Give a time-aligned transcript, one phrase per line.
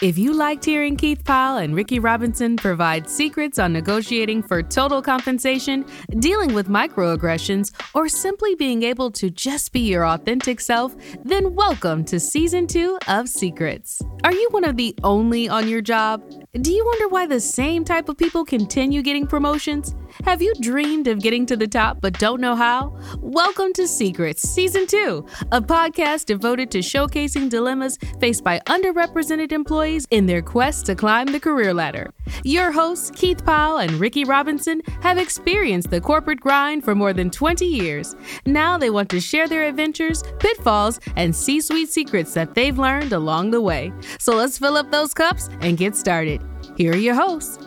[0.00, 5.02] If you liked hearing Keith Powell and Ricky Robinson provide secrets on negotiating for total
[5.02, 5.84] compensation,
[6.20, 12.02] dealing with microaggressions, or simply being able to just be your authentic self, then welcome
[12.06, 14.00] to season two of Secrets.
[14.24, 16.22] Are you one of the only on your job?
[16.54, 19.94] Do you wonder why the same type of people continue getting promotions?
[20.24, 22.98] Have you dreamed of getting to the top but don't know how?
[23.18, 29.89] Welcome to Secrets Season 2, a podcast devoted to showcasing dilemmas faced by underrepresented employees
[30.10, 32.10] in their quest to climb the career ladder.
[32.44, 37.30] Your hosts, Keith Powell and Ricky Robinson, have experienced the corporate grind for more than
[37.30, 38.14] 20 years.
[38.46, 43.12] Now they want to share their adventures, pitfalls, and C suite secrets that they've learned
[43.12, 43.92] along the way.
[44.18, 46.40] So let's fill up those cups and get started.
[46.76, 47.58] Here are your hosts.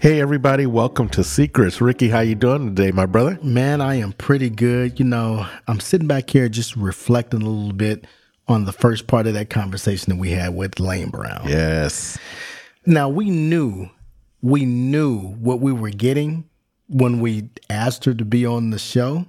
[0.00, 1.80] Hey everybody, welcome to Secrets.
[1.80, 3.36] Ricky, how you doing today, my brother?
[3.42, 5.00] Man, I am pretty good.
[5.00, 8.06] You know, I'm sitting back here just reflecting a little bit
[8.46, 11.48] on the first part of that conversation that we had with Elaine Brown.
[11.48, 12.16] Yes.
[12.86, 13.90] Now, we knew
[14.40, 16.48] we knew what we were getting
[16.88, 19.26] when we asked her to be on the show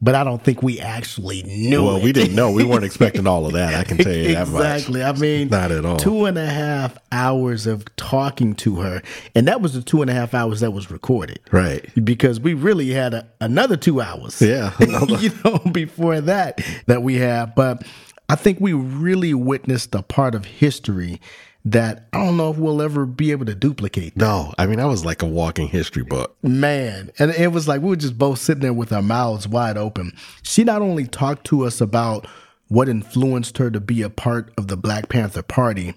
[0.00, 1.84] but I don't think we actually knew.
[1.84, 2.04] Well, it.
[2.04, 2.52] we didn't know.
[2.52, 3.74] We weren't expecting all of that.
[3.74, 4.58] I can tell you exactly.
[4.60, 5.04] that Exactly.
[5.04, 5.96] I mean, not at all.
[5.96, 9.02] Two and a half hours of talking to her,
[9.34, 11.84] and that was the two and a half hours that was recorded, right?
[12.04, 17.16] Because we really had a, another two hours, yeah, you know, before that that we
[17.16, 17.54] had.
[17.54, 17.82] But
[18.28, 21.20] I think we really witnessed a part of history
[21.64, 24.14] that I don't know if we'll ever be able to duplicate.
[24.14, 24.20] That.
[24.20, 26.36] No, I mean, I was like a walking history book.
[26.42, 27.10] Man.
[27.18, 30.12] And it was like we were just both sitting there with our mouths wide open.
[30.42, 32.26] She not only talked to us about
[32.68, 35.94] what influenced her to be a part of the Black Panther Party,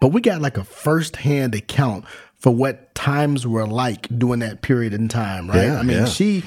[0.00, 2.04] but we got like a firsthand account
[2.36, 5.66] for what times were like during that period in time, right?
[5.66, 6.04] Yeah, I mean, yeah.
[6.06, 6.42] she,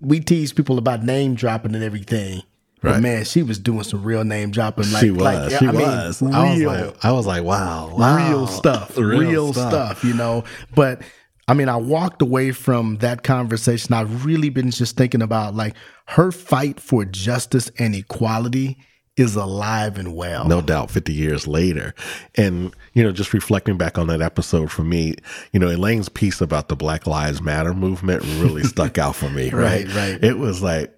[0.00, 2.42] we tease people about name dropping and everything.
[2.82, 2.92] Right.
[2.92, 4.90] But man, she was doing some real name dropping.
[4.90, 5.22] Like, she was.
[5.22, 6.22] like, she I mean, was.
[6.22, 8.28] Real, I was like, I was like, wow, wow.
[8.28, 9.70] real stuff, Real real, stuff.
[9.70, 10.04] stuff.
[10.04, 10.44] you know.
[10.74, 11.02] But
[11.46, 13.92] I mean, I walked away from that conversation.
[13.92, 15.74] I've really been just thinking about like
[16.06, 18.78] her fight for justice and equality
[19.16, 20.46] is alive and well.
[20.46, 21.94] No doubt, 50 years later.
[22.36, 25.16] And, you know, just reflecting back on that episode for me,
[25.52, 29.50] you know, Elaine's piece about the Black Lives Matter movement really stuck out for me,
[29.50, 29.86] right?
[29.88, 30.24] Right, right.
[30.24, 30.94] It was like,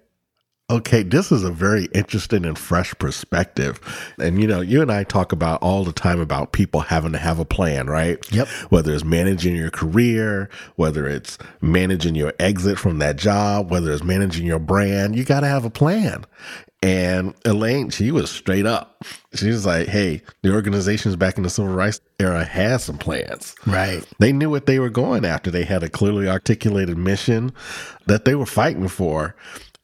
[0.69, 3.79] okay, this is a very interesting and fresh perspective.
[4.17, 7.17] And, you know, you and I talk about all the time about people having to
[7.17, 8.17] have a plan, right?
[8.31, 8.47] Yep.
[8.69, 14.03] Whether it's managing your career, whether it's managing your exit from that job, whether it's
[14.03, 16.25] managing your brand, you got to have a plan.
[16.81, 19.05] And Elaine, she was straight up.
[19.35, 23.55] She was like, hey, the organizations back in the civil rights era had some plans.
[23.65, 24.03] Right.
[24.19, 25.49] They knew what they were going after.
[25.49, 27.53] They had a clearly articulated mission
[28.07, 29.33] that they were fighting for.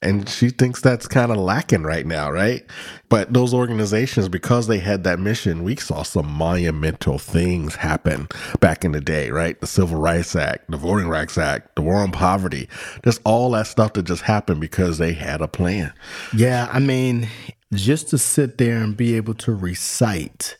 [0.01, 2.65] And she thinks that's kind of lacking right now, right?
[3.09, 8.29] But those organizations, because they had that mission, we saw some monumental things happen
[8.61, 9.59] back in the day, right?
[9.59, 12.69] The Civil Rights Act, the Voting Rights Act, the War on Poverty,
[13.03, 15.91] just all that stuff that just happened because they had a plan.
[16.33, 17.27] Yeah, I mean,
[17.73, 20.57] just to sit there and be able to recite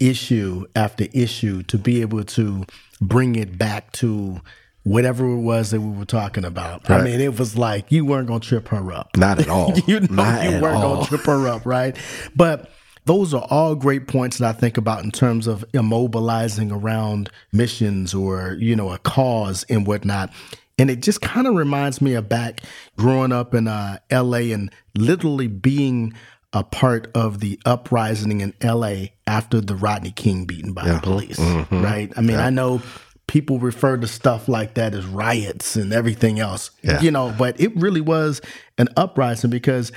[0.00, 2.64] issue after issue, to be able to
[3.00, 4.40] bring it back to
[4.84, 6.88] whatever it was that we were talking about.
[6.88, 7.00] Right.
[7.00, 9.16] I mean, it was like you weren't going to trip her up.
[9.16, 9.76] Not at all.
[9.86, 11.02] you know, Not you weren't all.
[11.02, 11.96] to trip her up, right?
[12.34, 12.68] But
[13.04, 18.14] those are all great points that I think about in terms of immobilizing around missions
[18.14, 20.32] or, you know, a cause and whatnot.
[20.78, 22.60] And it just kind of reminds me of back
[22.96, 26.14] growing up in uh, LA and literally being
[26.52, 31.38] a part of the uprising in LA after the Rodney King beaten by the police,
[31.38, 31.82] Mm-hmm.
[31.82, 32.12] right?
[32.16, 32.82] I mean, I know
[33.26, 37.00] people refer to stuff like that as riots and everything else, Yeah.
[37.00, 38.40] you know, but it really was
[38.78, 39.90] an uprising because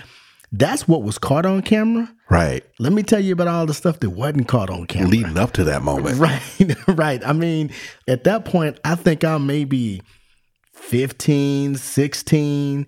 [0.52, 2.10] that's what was caught on camera.
[2.30, 2.64] Right.
[2.80, 5.10] Let me tell you about all the stuff that wasn't caught on camera.
[5.10, 6.18] Leading up to that moment.
[6.20, 6.42] Right,
[6.88, 7.26] right.
[7.28, 7.72] I mean,
[8.08, 10.02] at that point, I think I'm maybe
[10.74, 12.88] 15, 16.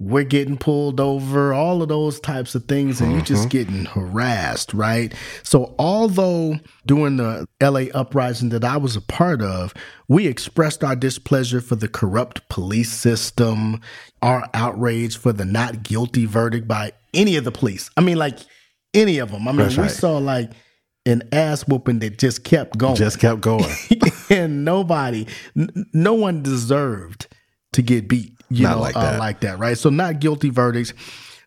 [0.00, 3.48] We're getting pulled over, all of those types of things, and you're just mm-hmm.
[3.48, 5.14] getting harassed, right?
[5.44, 9.72] So, although during the LA uprising that I was a part of,
[10.08, 13.80] we expressed our displeasure for the corrupt police system,
[14.20, 17.88] our outrage for the not guilty verdict by any of the police.
[17.96, 18.40] I mean, like
[18.94, 19.46] any of them.
[19.46, 19.90] I mean, That's we right.
[19.90, 20.50] saw like
[21.06, 23.70] an ass whooping that just kept going Just kept going.
[24.30, 25.26] and nobody,
[25.56, 27.26] n- no one deserved
[27.72, 29.18] to get beat, you Not know, like uh, that.
[29.18, 29.76] like that, right?
[29.76, 30.92] So not guilty verdicts.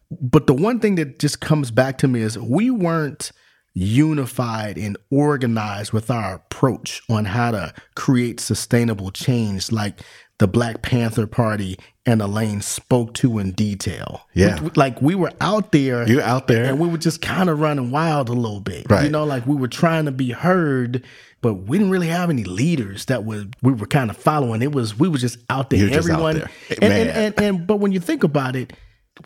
[0.10, 3.32] But the one thing that just comes back to me is we weren't
[3.74, 10.00] unified and organized with our approach on how to create sustainable change like
[10.40, 14.22] the Black Panther Party and Elaine spoke to in detail.
[14.34, 14.62] Yeah.
[14.62, 16.08] We- like we were out there.
[16.08, 16.66] You're out there?
[16.66, 18.86] And we were just kind of running wild a little bit.
[18.90, 19.06] Right.
[19.06, 21.04] You know, like we were trying to be heard,
[21.42, 24.62] but we didn't really have any leaders that would we were kind of following.
[24.62, 25.80] It was we were just out there.
[25.80, 26.50] You're just out Everyone there.
[26.82, 28.74] And, and, and, and but when you think about it,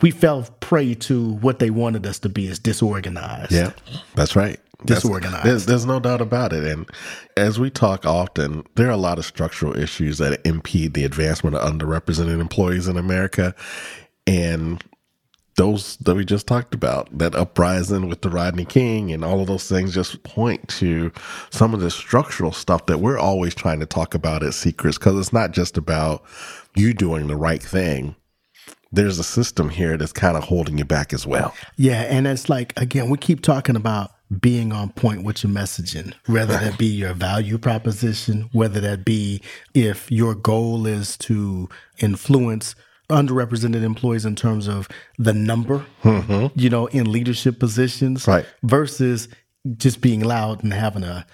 [0.00, 3.52] we fell prey to what they wanted us to be as disorganized.
[3.52, 3.72] Yeah,
[4.14, 4.58] that's right.
[4.84, 5.44] Disorganized.
[5.44, 6.64] There's, there's no doubt about it.
[6.64, 6.88] And
[7.36, 11.56] as we talk often, there are a lot of structural issues that impede the advancement
[11.56, 13.54] of underrepresented employees in America.
[14.26, 14.82] And
[15.56, 19.46] those that we just talked about, that uprising with the Rodney King and all of
[19.46, 21.12] those things just point to
[21.50, 25.18] some of the structural stuff that we're always trying to talk about at Secrets because
[25.18, 26.24] it's not just about
[26.74, 28.16] you doing the right thing.
[28.90, 31.54] There's a system here that's kind of holding you back as well.
[31.76, 36.14] Yeah, and it's like again, we keep talking about being on point with your messaging,
[36.26, 39.42] whether that be your value proposition, whether that be
[39.74, 41.68] if your goal is to
[41.98, 42.74] influence
[43.10, 44.88] underrepresented employees in terms of
[45.18, 46.46] the number, mm-hmm.
[46.58, 48.46] you know, in leadership positions, Right.
[48.62, 49.28] versus
[49.76, 51.26] just being loud and having a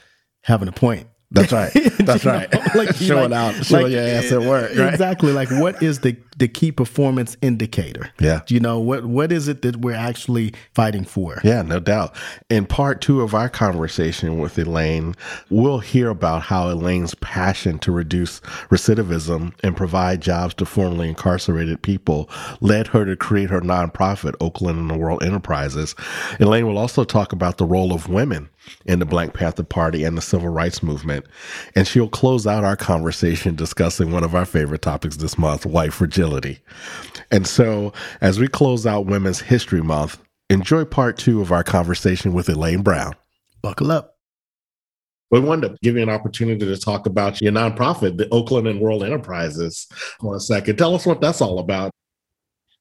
[0.42, 1.06] having a point.
[1.30, 1.70] That's right.
[1.98, 2.74] That's You know, right.
[2.74, 4.74] like- showing like- out, showing like- your ass at work.
[4.76, 4.92] Right?
[4.92, 5.32] Exactly.
[5.32, 8.10] Like what is the the key performance indicator?
[8.18, 8.40] Yeah.
[8.48, 11.40] You know, what what is it that we're actually fighting for?
[11.44, 12.14] Yeah, no doubt.
[12.48, 15.14] In part two of our conversation with Elaine,
[15.50, 18.40] we'll hear about how Elaine's passion to reduce
[18.70, 22.30] recidivism and provide jobs to formerly incarcerated people
[22.60, 25.94] led her to create her nonprofit, Oakland and the World Enterprises.
[26.40, 28.48] Elaine will also talk about the role of women
[28.86, 31.26] in the Black Panther Party and the civil rights movement.
[31.74, 35.92] And she'll close out our conversation discussing one of our favorite topics this month, white
[35.92, 36.27] fragility.
[37.30, 42.32] And so, as we close out Women's History Month, enjoy part two of our conversation
[42.32, 43.14] with Elaine Brown.
[43.62, 44.16] Buckle up.
[45.30, 48.80] We wanted to give you an opportunity to talk about your nonprofit, the Oakland and
[48.80, 49.86] World Enterprises,
[50.20, 50.76] for a second.
[50.76, 51.90] Tell us what that's all about.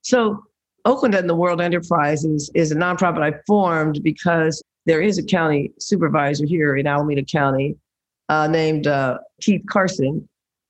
[0.02, 0.44] So,
[0.86, 5.74] Oakland and the World Enterprises is a nonprofit I formed because there is a county
[5.80, 7.76] supervisor here in Alameda County
[8.30, 10.28] uh, named uh, Keith Carson,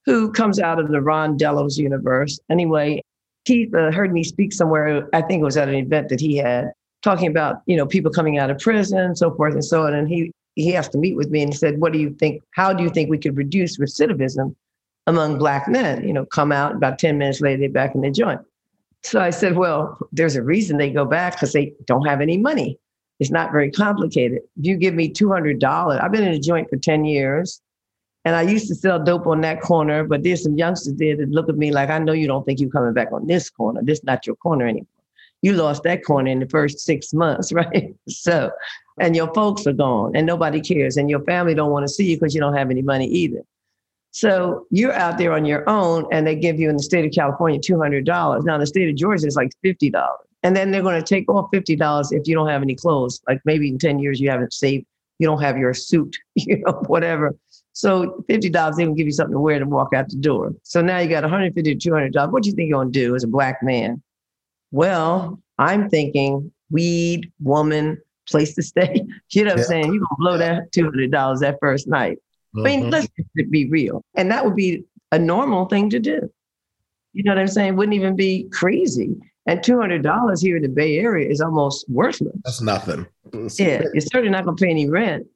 [0.08, 2.40] who comes out of the Ron Dellums universe.
[2.50, 3.02] Anyway,
[3.46, 5.08] Keith uh, heard me speak somewhere.
[5.14, 6.72] I think it was at an event that he had,
[7.04, 9.94] talking about you know people coming out of prison, so forth and so on.
[9.94, 12.42] And he he asked to meet with me and he said, "What do you think?
[12.52, 14.56] How do you think we could reduce recidivism
[15.06, 16.08] among Black men?
[16.08, 18.42] You know, come out about ten minutes later, they're back in the joint."
[19.04, 22.38] So I said, well, there's a reason they go back because they don't have any
[22.38, 22.78] money.
[23.20, 24.40] It's not very complicated.
[24.58, 27.62] If you give me $200, I've been in a joint for 10 years
[28.28, 31.30] and I used to sell dope on that corner, but there's some youngsters there that
[31.30, 33.80] look at me like, I know you don't think you're coming back on this corner.
[33.82, 34.86] This is not your corner anymore.
[35.44, 37.96] You lost that corner in the first six months, right?
[38.10, 38.52] So,
[39.00, 42.10] and your folks are gone and nobody cares and your family don't want to see
[42.10, 43.44] you because you don't have any money either.
[44.12, 47.12] So you're out there on your own, and they give you in the state of
[47.14, 48.44] California two hundred dollars.
[48.44, 51.08] Now in the state of Georgia is like fifty dollars, and then they're going to
[51.08, 53.22] take off fifty dollars if you don't have any clothes.
[53.28, 54.86] Like maybe in ten years you haven't saved,
[55.20, 57.36] you don't have your suit, you know, whatever.
[57.78, 60.52] So fifty dollars, they can give you something to wear to walk out the door.
[60.64, 62.32] So now you got one hundred fifty to two hundred dollars.
[62.34, 64.02] What do you think you're going to do as a black man?
[64.72, 69.06] Well, I'm thinking weed, woman, place to stay.
[69.32, 69.64] You know what Yeah.
[69.64, 69.94] I'm saying?
[69.94, 72.18] You're gonna blow that two hundred dollars that first night.
[72.58, 72.92] I mean, Mhm.
[72.92, 73.08] let's
[73.52, 74.04] be real.
[74.16, 76.32] And that would be a normal thing to do.
[77.14, 77.76] You know what I'm saying?
[77.76, 79.16] Wouldn't even be crazy.
[79.46, 82.36] And $200 here in the Bay Area is almost worthless.
[82.44, 83.06] That's nothing.
[83.60, 85.28] Yeah, you're certainly not going to pay any rent.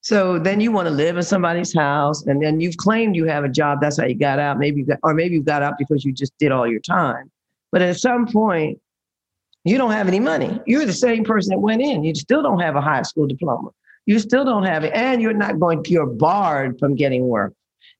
[0.00, 3.44] So then you want to live in somebody's house, and then you've claimed you have
[3.44, 3.80] a job.
[3.80, 4.58] That's how you got out.
[4.58, 7.30] Maybe you got, or maybe you got out because you just did all your time.
[7.72, 8.80] But at some point,
[9.64, 10.60] you don't have any money.
[10.66, 12.04] You're the same person that went in.
[12.04, 13.70] You still don't have a high school diploma.
[14.06, 15.84] You still don't have it, and you're not going.
[15.86, 17.52] You're barred from getting work,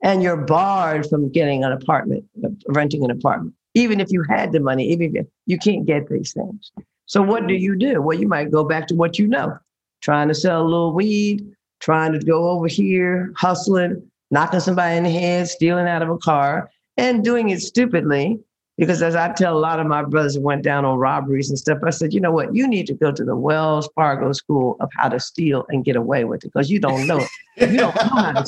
[0.02, 2.25] and you're barred from getting an apartment,
[2.69, 3.55] renting an apartment.
[3.75, 6.73] Even if you had the money, even if you can't get these things.
[7.07, 8.00] So what do you do?
[8.00, 9.59] Well, you might go back to what you know,
[10.00, 11.47] trying to sell a little weed,
[11.80, 16.18] trying to go over here, hustling, knocking somebody in the head, stealing out of a
[16.18, 18.38] car, and doing it stupidly.
[18.76, 21.58] Because as I tell a lot of my brothers who went down on robberies and
[21.58, 22.54] stuff, I said, you know what?
[22.54, 25.97] You need to go to the Wells Fargo School of how to steal and get
[25.97, 27.18] away with it because you don't know
[27.56, 27.70] it.
[27.70, 28.47] You don't know how to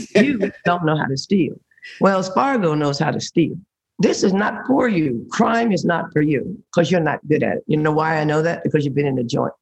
[0.00, 0.24] steal.
[0.24, 1.54] You don't know how to steal.
[2.00, 3.54] Wells Fargo knows how to steal.
[4.00, 5.24] This is not for you.
[5.30, 7.64] Crime is not for you because you're not good at it.
[7.68, 8.64] You know why I know that?
[8.64, 9.52] Because you've been in the joint.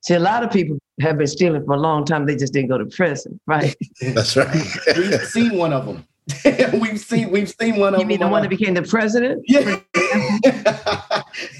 [0.00, 2.26] See, a lot of people have been stealing for a long time.
[2.26, 3.74] They just didn't go to prison, right?
[4.00, 4.66] That's right.
[4.96, 6.06] We've seen one of them.
[6.80, 8.00] we've seen we've seen one of them.
[8.00, 9.44] You mean the one that became the president?
[9.46, 9.78] Yeah.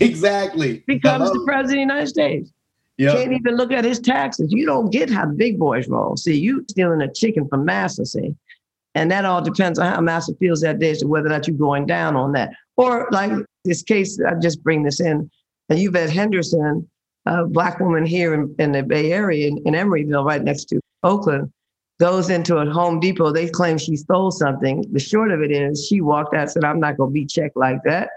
[0.01, 0.83] exactly.
[0.87, 2.51] Becomes the president of the United States.
[2.97, 3.15] Yep.
[3.15, 4.53] Can't even look at his taxes.
[4.53, 6.17] You don't get how the big boys roll.
[6.17, 8.35] See, you stealing a chicken from Massa, see.
[8.95, 11.49] And that all depends on how Massa feels that day as to whether or not
[11.49, 12.51] you're going down on that.
[12.77, 13.33] Or like
[13.65, 15.31] this case, I just bring this in,
[15.69, 16.89] and Yvette Henderson,
[17.27, 20.81] a black woman here in, in the Bay Area, in, in Emeryville, right next to
[21.03, 21.53] Oakland,
[22.01, 23.33] goes into a Home Depot.
[23.33, 24.85] They claim she stole something.
[24.93, 27.27] The short of it is she walked out and said, I'm not going to be
[27.27, 28.11] checked like that.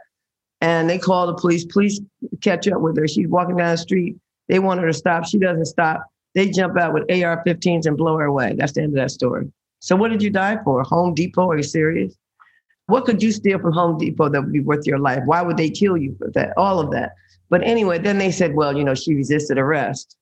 [0.61, 1.65] And they call the police.
[1.65, 2.01] Police
[2.41, 3.07] catch up with her.
[3.07, 4.15] She's walking down the street.
[4.47, 5.25] They want her to stop.
[5.25, 6.05] She doesn't stop.
[6.33, 8.55] They jump out with AR 15s and blow her away.
[8.57, 9.51] That's the end of that story.
[9.79, 10.81] So, what did you die for?
[10.83, 11.49] Home Depot?
[11.49, 12.15] Are you serious?
[12.87, 15.21] What could you steal from Home Depot that would be worth your life?
[15.25, 16.53] Why would they kill you for that?
[16.57, 17.13] All of that.
[17.49, 20.17] But anyway, then they said, well, you know, she resisted arrest.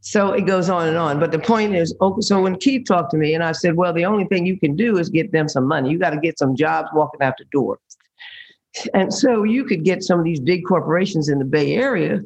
[0.00, 1.20] So it goes on and on.
[1.20, 3.92] But the point is, okay, so when Keith talked to me and I said, well,
[3.92, 5.90] the only thing you can do is get them some money.
[5.90, 7.78] You got to get some jobs walking out the door.
[8.94, 12.20] And so you could get some of these big corporations in the Bay Area,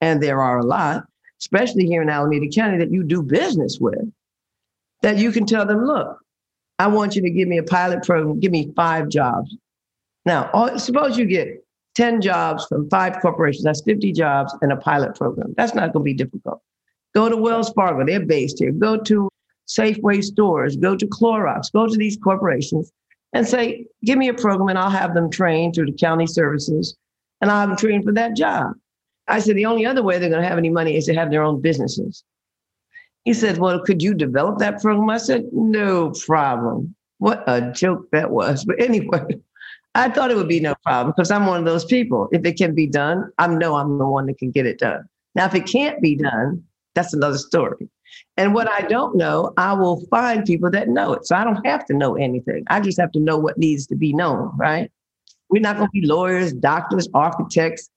[0.00, 1.04] and there are a lot,
[1.40, 4.12] especially here in Alameda County, that you do business with,
[5.02, 6.18] that you can tell them, look,
[6.78, 9.56] I want you to give me a pilot program, give me five jobs.
[10.26, 11.65] Now, all, suppose you get
[11.96, 15.54] 10 jobs from five corporations, that's 50 jobs and a pilot program.
[15.56, 16.60] That's not going to be difficult.
[17.14, 18.70] Go to Wells Fargo, they're based here.
[18.70, 19.28] Go to
[19.66, 22.92] Safeway stores, go to Clorox, go to these corporations
[23.32, 26.96] and say, give me a program and I'll have them trained through the county services
[27.40, 28.74] and I'll have them trained for that job.
[29.28, 31.30] I said, the only other way they're going to have any money is to have
[31.30, 32.22] their own businesses.
[33.24, 35.10] He said, well, could you develop that program?
[35.10, 36.94] I said, no problem.
[37.18, 38.64] What a joke that was.
[38.64, 39.40] But anyway,
[39.96, 42.28] I thought it would be no problem because I'm one of those people.
[42.30, 45.08] If it can be done, I know I'm the one that can get it done.
[45.34, 46.62] Now, if it can't be done,
[46.94, 47.88] that's another story.
[48.36, 51.26] And what I don't know, I will find people that know it.
[51.26, 52.64] So I don't have to know anything.
[52.68, 54.90] I just have to know what needs to be known, right?
[55.48, 57.88] We're not going to be lawyers, doctors, architects,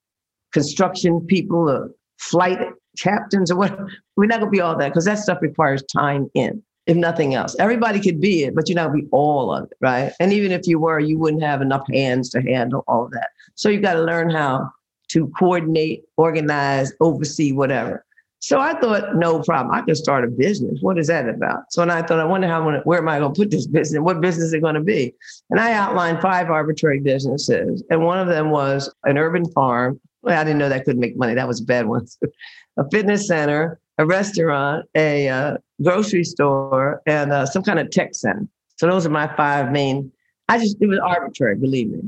[0.53, 2.59] construction people, or flight
[2.97, 3.77] captains, or what.
[4.15, 7.35] We're not going to be all that because that stuff requires time in, if nothing
[7.35, 7.55] else.
[7.59, 10.11] Everybody could be it, but you're not be all of it, right?
[10.19, 13.29] And even if you were, you wouldn't have enough hands to handle all of that.
[13.53, 14.71] So you've got to learn how
[15.09, 18.03] to coordinate, organize, oversee, whatever.
[18.39, 19.75] So I thought, no problem.
[19.75, 20.79] I can start a business.
[20.81, 21.71] What is that about?
[21.71, 24.01] So and I thought, I wonder how, where am I going to put this business?
[24.01, 25.13] What business is it going to be?
[25.51, 27.83] And I outlined five arbitrary businesses.
[27.91, 29.99] And one of them was an urban farm.
[30.23, 31.35] Well, I didn't know that could make money.
[31.35, 32.07] That was a bad one.
[32.77, 38.15] a fitness center, a restaurant, a uh, grocery store, and uh, some kind of tech
[38.15, 38.47] center.
[38.77, 40.11] So those are my five main.
[40.47, 42.01] I just, it was arbitrary, believe me.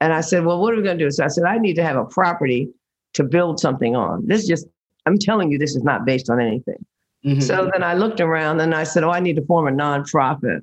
[0.00, 1.10] And I said, well, what are we going to do?
[1.10, 2.68] So I said, I need to have a property
[3.14, 4.26] to build something on.
[4.26, 4.66] This just
[5.06, 6.84] I'm telling you, this is not based on anything.
[7.24, 7.40] Mm-hmm.
[7.40, 10.60] So then I looked around and I said, Oh, I need to form a nonprofit.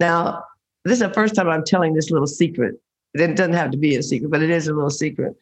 [0.00, 0.44] Now,
[0.84, 2.76] this is the first time I'm telling this little secret.
[3.14, 5.34] It doesn't have to be a secret, but it is a little secret.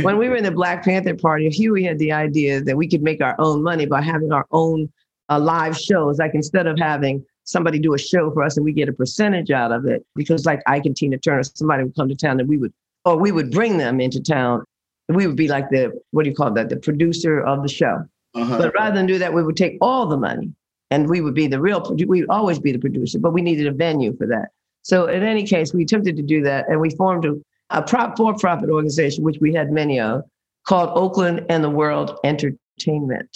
[0.00, 3.02] when we were in the Black Panther Party, Huey had the idea that we could
[3.02, 4.90] make our own money by having our own
[5.28, 6.18] uh, live shows.
[6.18, 9.50] Like instead of having somebody do a show for us and we get a percentage
[9.50, 12.48] out of it, because like Ike and Tina Turner, somebody would come to town and
[12.48, 12.72] we would,
[13.04, 14.64] or we would bring them into town
[15.08, 18.04] we would be like the what do you call that the producer of the show
[18.34, 18.58] uh-huh.
[18.58, 20.52] but rather than do that we would take all the money
[20.90, 23.66] and we would be the real we would always be the producer but we needed
[23.66, 24.48] a venue for that
[24.82, 27.34] so in any case we attempted to do that and we formed a,
[27.70, 30.22] a prop for-profit organization which we had many of
[30.66, 33.30] called oakland and the world entertainment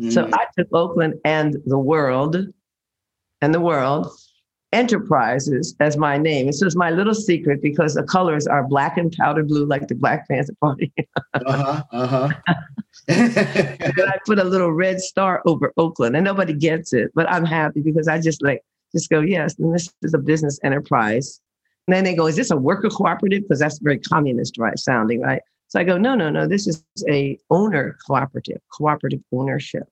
[0.00, 0.12] mm.
[0.12, 2.36] so i took oakland and the world
[3.40, 4.10] and the world
[4.72, 6.48] Enterprises as my name.
[6.48, 9.96] It's just my little secret because the colors are black and powder blue, like the
[9.96, 10.92] Black Panther Party.
[11.34, 11.82] uh huh.
[11.90, 12.28] Uh huh.
[13.08, 17.44] and I put a little red star over Oakland, and nobody gets it, but I'm
[17.44, 21.40] happy because I just like just go, yes, and this is a business enterprise.
[21.86, 23.42] And then they go, is this a worker cooperative?
[23.42, 24.78] Because that's very communist, right?
[24.78, 25.42] Sounding right.
[25.68, 26.46] So I go, no, no, no.
[26.46, 29.84] This is a owner cooperative, cooperative ownership.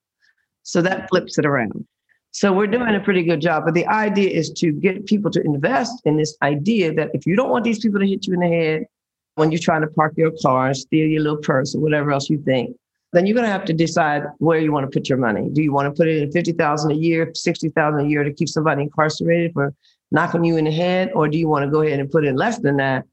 [0.65, 1.87] So that flips it around.
[2.33, 3.65] So we're doing a pretty good job.
[3.65, 7.37] But the idea is to get people to invest in this idea that if you
[7.37, 8.85] don't want these people to hit you in the head
[9.37, 12.29] when you're trying to park your car and steal your little purse or whatever else
[12.29, 12.77] you think,
[13.13, 15.49] then you're going to have to decide where you want to put your money.
[15.53, 18.49] Do you want to put it in 50,000 a year, 60,000 a year to keep
[18.49, 19.75] somebody incarcerated for
[20.11, 21.11] knocking you in the head?
[21.15, 23.05] Or do you want to go ahead and put in less than that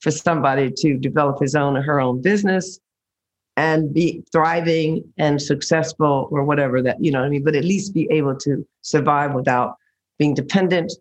[0.00, 2.80] for somebody to develop his own or her own business
[3.56, 7.44] and be thriving and successful or whatever that, you know what I mean?
[7.44, 9.76] But at least be able to survive without
[10.18, 10.92] being dependent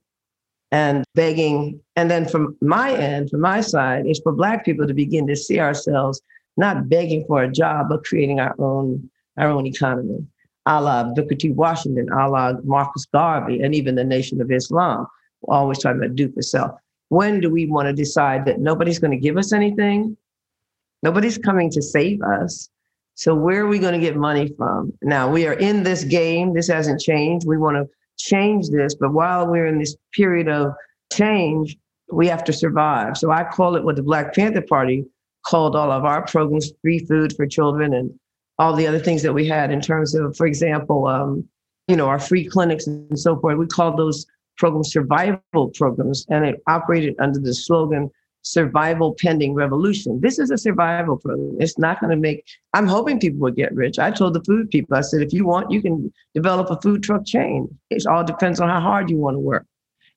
[0.71, 1.79] and begging.
[1.95, 5.35] And then from my end, from my side, is for Black people to begin to
[5.35, 6.21] see ourselves
[6.57, 10.25] not begging for a job, but creating our own our own economy,
[10.65, 11.51] a la Booker T.
[11.51, 15.05] Washington, a la Marcus Garvey, and even the Nation of Islam,
[15.47, 16.71] always talking about do for self.
[17.09, 20.17] When do we want to decide that nobody's going to give us anything?
[21.03, 22.69] Nobody's coming to save us.
[23.15, 24.91] So where are we going to get money from?
[25.01, 26.53] Now we are in this game.
[26.53, 27.45] This hasn't changed.
[27.47, 28.95] We want to change this.
[28.95, 30.73] But while we're in this period of
[31.13, 31.77] change,
[32.11, 33.17] we have to survive.
[33.17, 35.05] So I call it what the Black Panther Party
[35.45, 38.11] called all of our programs free food for children and
[38.57, 41.47] all the other things that we had in terms of, for example, um,
[41.87, 43.57] you know, our free clinics and so forth.
[43.57, 44.25] We called those
[44.57, 48.09] programs survival programs, and it operated under the slogan
[48.41, 50.21] survival pending revolution.
[50.21, 51.57] This is a survival program.
[51.59, 53.97] It's not going to make, I'm hoping people will get rich.
[53.97, 57.01] I told the food people, I said, if you want, you can develop a food
[57.03, 57.67] truck chain.
[57.89, 59.65] It all depends on how hard you want to work.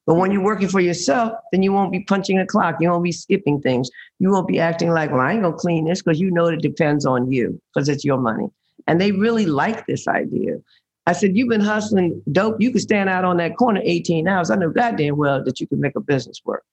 [0.08, 2.76] But when you're working for yourself, then you won't be punching a clock.
[2.80, 3.90] You won't be skipping things.
[4.18, 6.62] You won't be acting like, well, I ain't gonna clean this because you know it
[6.62, 8.46] depends on you because it's your money.
[8.86, 10.54] And they really like this idea.
[11.06, 12.58] I said, you've been hustling dope.
[12.58, 14.50] You could stand out on that corner 18 hours.
[14.50, 16.64] I know goddamn well that you can make a business work.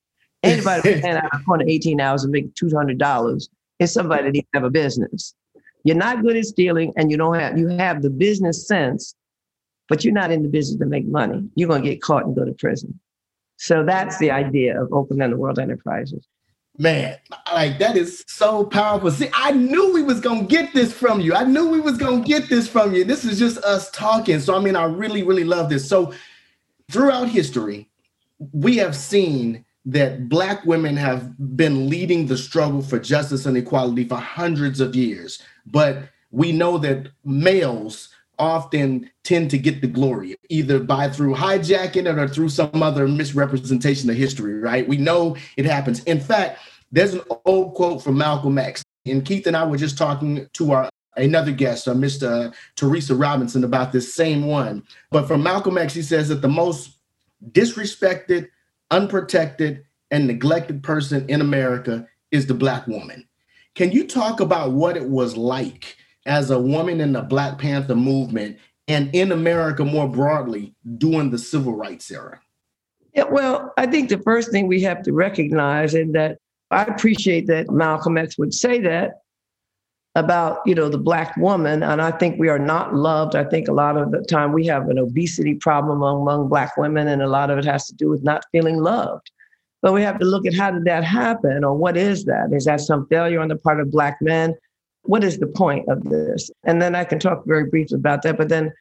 [0.41, 3.49] Anybody who stand out on the corner 18 hours and make $200
[3.79, 5.35] is somebody that needs to have a business.
[5.83, 9.13] You're not good at stealing and you don't have, you have the business sense,
[9.89, 11.43] but you're not in the business to make money.
[11.55, 12.97] You're going to get caught and go to prison.
[13.57, 16.27] So that's the idea of Oakland and the World Enterprises.
[16.77, 17.17] Man,
[17.53, 19.09] like that is so powerful.
[19.09, 21.33] See, I knew we was gonna get this from you.
[21.33, 23.05] I knew we was gonna get this from you.
[23.05, 24.41] This is just us talking.
[24.41, 25.87] So I mean, I really, really love this.
[25.87, 26.13] So
[26.91, 27.89] throughout history,
[28.51, 34.03] we have seen that black women have been leading the struggle for justice and equality
[34.03, 35.41] for hundreds of years.
[35.65, 42.05] But we know that males often tend to get the glory, either by through hijacking
[42.05, 44.87] it or through some other misrepresentation of history, right?
[44.87, 46.03] We know it happens.
[46.03, 46.59] In fact,
[46.91, 50.71] there's an old quote from Malcolm X, and Keith and I were just talking to
[50.71, 52.53] our another guest, uh, Mr.
[52.75, 54.83] Teresa Robinson, about this same one.
[55.11, 56.97] But from Malcolm X, he says that the most
[57.51, 58.49] disrespected,
[58.91, 63.27] unprotected, and neglected person in America is the Black woman.
[63.75, 67.95] Can you talk about what it was like as a woman in the Black Panther
[67.95, 72.39] movement and in America more broadly during the civil rights era?
[73.13, 76.37] Yeah, well, I think the first thing we have to recognize is that
[76.71, 79.21] I appreciate that Malcolm X would say that
[80.17, 83.67] about you know the black woman and i think we are not loved i think
[83.67, 87.27] a lot of the time we have an obesity problem among black women and a
[87.27, 89.29] lot of it has to do with not feeling loved
[89.81, 92.63] but we have to look at how did that happen or what is that is
[92.63, 94.55] that some failure on the part of black men
[95.05, 96.49] what is the point of this?
[96.63, 98.37] And then I can talk very briefly about that.
[98.37, 98.71] But then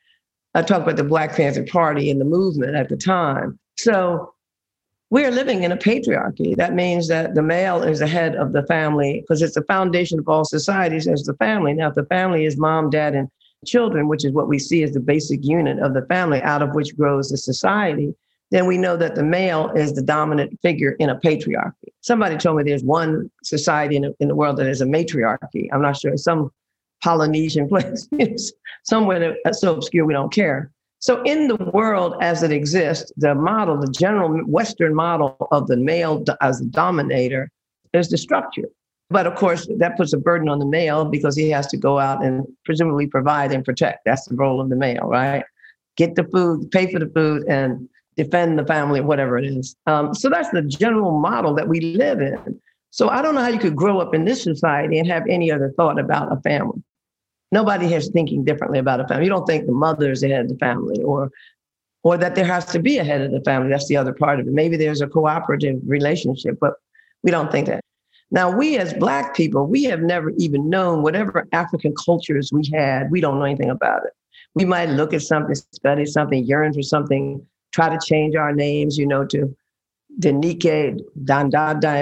[0.55, 3.59] I talk about the Black Panther Party and the movement at the time.
[3.77, 4.33] So
[5.11, 6.57] we are living in a patriarchy.
[6.57, 10.19] That means that the male is the head of the family because it's the foundation
[10.19, 11.75] of all societies as the family.
[11.75, 13.29] Now, if the family is mom, dad, and
[13.67, 16.75] children, which is what we see as the basic unit of the family, out of
[16.75, 18.15] which grows the society,
[18.51, 21.93] then we know that the male is the dominant figure in a patriarchy.
[22.01, 25.69] Somebody told me there's one society in, in the world that is a matriarchy.
[25.73, 26.53] I'm not sure, some
[27.05, 27.69] Polynesian
[28.09, 28.53] place,
[28.85, 30.71] somewhere that's so obscure we don't care.
[31.01, 35.77] So, in the world as it exists, the model, the general Western model of the
[35.77, 37.51] male as the dominator
[37.93, 38.71] is the structure.
[39.11, 41.99] But of course, that puts a burden on the male because he has to go
[41.99, 44.07] out and presumably provide and protect.
[44.07, 45.45] That's the role of the male, right?
[45.99, 47.87] Get the food, pay for the food, and
[48.17, 49.77] defend the family, whatever it is.
[49.87, 52.59] Um, so that's the general model that we live in.
[52.91, 55.53] So I don't know how you could grow up in this society and have any
[55.53, 56.83] other thought about a family.
[57.55, 59.27] Nobody has thinking differently about a family.
[59.27, 61.31] You don't think the mother is the head of the family or
[62.03, 63.71] or that there has to be a head of the family.
[63.71, 64.53] That's the other part of it.
[64.53, 66.75] Maybe there's a cooperative relationship, but
[67.23, 67.81] we don't think that.
[68.33, 73.11] Now, we as Black people, we have never even known whatever African cultures we had,
[73.13, 74.13] we don't know anything about it.
[74.55, 77.41] We might look at something, study something, yearn for something,
[77.73, 79.57] try to change our names, you know, to
[80.19, 81.01] Denike,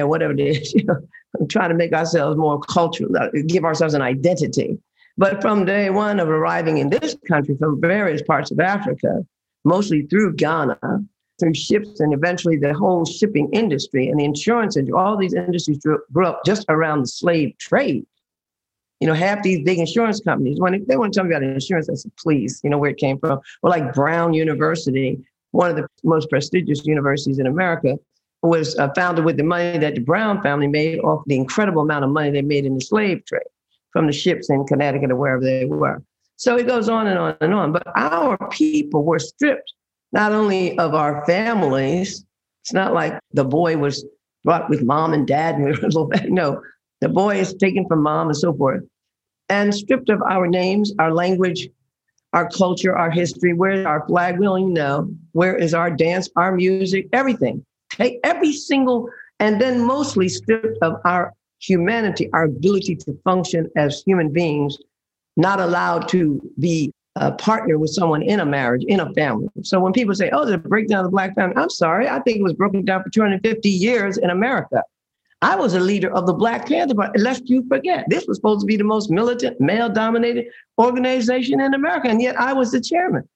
[0.00, 0.96] or whatever it is, you know,
[1.48, 4.78] trying to make ourselves more cultural, uh, give ourselves an identity.
[5.18, 9.24] But from day one of arriving in this country from various parts of Africa,
[9.64, 10.78] mostly through Ghana,
[11.38, 15.78] through ships, and eventually the whole shipping industry and the insurance industry, all these industries
[15.78, 18.06] grew, up just around the slave trade.
[19.00, 21.90] You know, half these big insurance companies, when they want to tell me about insurance,
[21.90, 23.40] I said, please, you know, where it came from.
[23.62, 25.18] Or like Brown University,
[25.50, 27.98] one of the most prestigious universities in America,
[28.42, 32.04] was uh, founded with the money that the Brown family made off the incredible amount
[32.04, 33.42] of money they made in the slave trade
[33.92, 36.02] from the ships in Connecticut or wherever they were.
[36.36, 37.72] So it goes on and on and on.
[37.72, 39.72] But our people were stripped
[40.12, 42.24] not only of our families,
[42.62, 44.04] it's not like the boy was
[44.44, 46.30] brought with mom and dad and we were a little bit.
[46.30, 46.62] No,
[47.00, 48.82] the boy is taken from mom and so forth,
[49.48, 51.68] and stripped of our names, our language,
[52.32, 53.52] our culture, our history.
[53.54, 54.38] Where's our flag?
[54.38, 55.10] We don't even know.
[55.32, 57.64] Where is our dance, our music, everything?
[57.90, 59.08] Take every single,
[59.40, 64.76] and then mostly stripped of our humanity, our ability to function as human beings,
[65.36, 69.48] not allowed to be a partner with someone in a marriage, in a family.
[69.62, 72.08] So when people say, oh, there's a breakdown of the black family, I'm sorry.
[72.08, 74.82] I think it was broken down for 250 years in America.
[75.42, 77.18] I was a leader of the Black Panther Party.
[77.18, 80.46] Lest you forget, this was supposed to be the most militant, male dominated
[80.78, 82.08] organization in America.
[82.08, 83.28] And yet I was the chairman.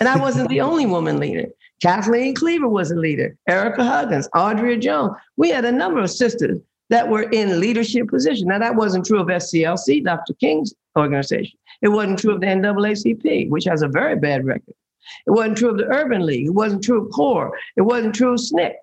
[0.00, 1.48] And I wasn't the only woman leader.
[1.82, 5.12] Kathleen Cleaver was a leader, Ericka Huggins, Audrey Jones.
[5.36, 6.58] We had a number of sisters
[6.90, 8.48] that were in leadership position.
[8.48, 10.34] Now, that wasn't true of SCLC, Dr.
[10.34, 11.58] King's organization.
[11.82, 14.74] It wasn't true of the NAACP, which has a very bad record.
[15.26, 16.46] It wasn't true of the Urban League.
[16.46, 17.56] It wasn't true of CORE.
[17.76, 18.74] It wasn't true of SNCC.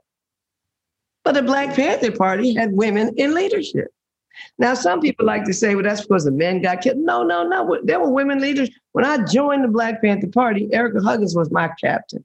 [1.24, 3.88] But the Black Panther Party had women in leadership.
[4.58, 6.98] Now, some people like to say, well, that's because the men got killed.
[6.98, 7.80] No, no, no.
[7.84, 8.70] There were women leaders.
[8.92, 12.24] When I joined the Black Panther Party, Ericka Huggins was my captain.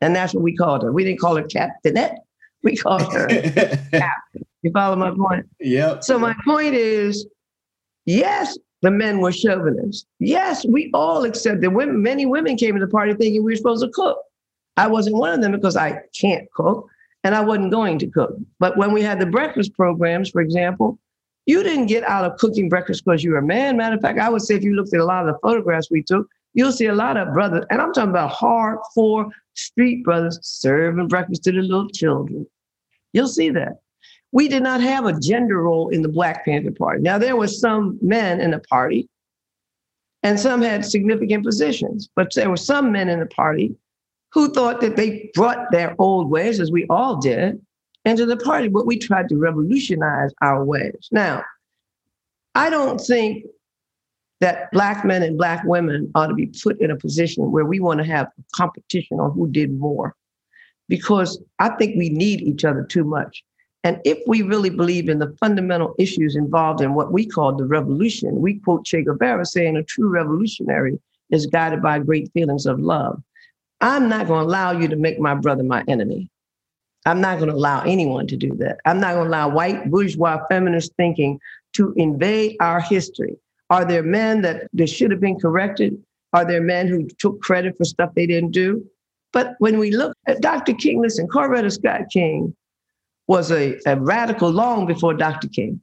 [0.00, 0.92] And that's what we called her.
[0.92, 2.18] We didn't call her captainette.
[2.62, 3.26] We called her
[3.90, 4.46] captain.
[4.62, 5.46] You follow my point?
[5.60, 6.04] Yep.
[6.04, 7.26] So my point is,
[8.04, 10.06] yes, the men were chauvinists.
[10.18, 13.56] Yes, we all accept that women, many women came to the party thinking we were
[13.56, 14.18] supposed to cook.
[14.76, 16.88] I wasn't one of them because I can't cook
[17.24, 18.34] and I wasn't going to cook.
[18.58, 20.98] But when we had the breakfast programs, for example,
[21.46, 23.76] you didn't get out of cooking breakfast because you were a man.
[23.76, 25.90] Matter of fact, I would say if you looked at a lot of the photographs
[25.90, 30.04] we took, you'll see a lot of brothers, and I'm talking about hard, hardcore street
[30.04, 32.46] brothers serving breakfast to the little children.
[33.12, 33.80] You'll see that.
[34.32, 37.02] We did not have a gender role in the Black Panther Party.
[37.02, 39.08] Now, there were some men in the party,
[40.22, 43.74] and some had significant positions, but there were some men in the party
[44.32, 47.60] who thought that they brought their old ways, as we all did,
[48.04, 51.08] into the party, but we tried to revolutionize our ways.
[51.10, 51.42] Now,
[52.54, 53.44] I don't think
[54.40, 57.80] that Black men and Black women ought to be put in a position where we
[57.80, 60.14] want to have competition on who did more,
[60.88, 63.44] because I think we need each other too much.
[63.82, 67.64] And if we really believe in the fundamental issues involved in what we call the
[67.64, 70.98] revolution, we quote Che Guevara saying a true revolutionary
[71.30, 73.22] is guided by great feelings of love.
[73.80, 76.28] I'm not going to allow you to make my brother my enemy.
[77.06, 78.78] I'm not going to allow anyone to do that.
[78.84, 81.40] I'm not going to allow white bourgeois feminist thinking
[81.74, 83.36] to invade our history.
[83.70, 86.02] Are there men that, should have been corrected?
[86.34, 88.84] Are there men who took credit for stuff they didn't do?
[89.32, 90.74] But when we look at Dr.
[90.74, 92.54] King, listen, Coretta Scott King
[93.30, 95.46] was a, a radical long before Dr.
[95.46, 95.80] King.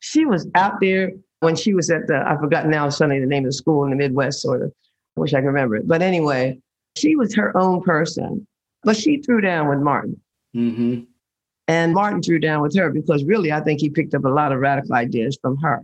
[0.00, 3.44] She was out there when she was at the, I forgot now suddenly the name
[3.44, 4.72] of the school in the Midwest, sort of.
[5.16, 5.86] I wish I could remember it.
[5.86, 6.58] But anyway,
[6.96, 8.44] she was her own person,
[8.82, 10.20] but she threw down with Martin.
[10.56, 11.02] Mm-hmm.
[11.68, 14.50] And Martin threw down with her because really, I think he picked up a lot
[14.50, 15.82] of radical ideas from her.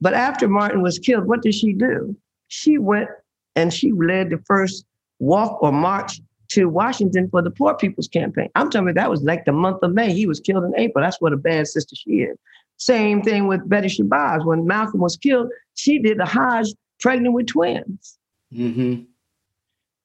[0.00, 2.16] But after Martin was killed, what did she do?
[2.48, 3.08] She went
[3.54, 4.84] and she led the first
[5.20, 8.48] walk or march to Washington for the Poor People's Campaign.
[8.54, 10.12] I'm telling you, that was like the month of May.
[10.12, 11.02] He was killed in April.
[11.02, 12.36] That's what a bad sister she is.
[12.76, 14.44] Same thing with Betty Shabazz.
[14.46, 16.68] When Malcolm was killed, she did the Hajj
[17.00, 18.18] pregnant with twins.
[18.54, 19.02] Mm-hmm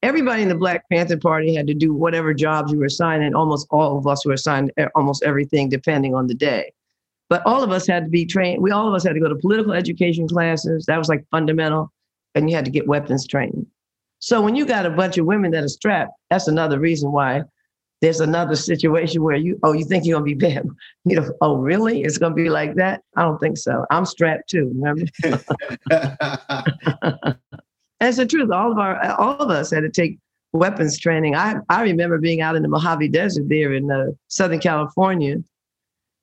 [0.03, 3.33] everybody in the Black Panther Party had to do whatever jobs you were assigned, and
[3.33, 6.71] almost all of us were assigned almost everything depending on the day.
[7.29, 8.61] But all of us had to be trained.
[8.61, 10.85] We all of us had to go to political education classes.
[10.85, 11.91] That was like fundamental,
[12.35, 13.65] and you had to get weapons training.
[14.23, 17.43] So when you got a bunch of women that are strapped, that's another reason why
[17.99, 20.65] there's another situation where you, oh, you think you're gonna be bad.
[21.03, 22.03] You know, oh, really?
[22.03, 23.01] It's gonna be like that?
[23.17, 23.85] I don't think so.
[23.91, 25.03] I'm strapped too, remember?
[27.99, 28.49] It's the truth.
[28.49, 30.17] All of our, all of us had to take
[30.53, 31.35] weapons training.
[31.35, 35.37] I, I remember being out in the Mojave Desert there in uh, Southern California,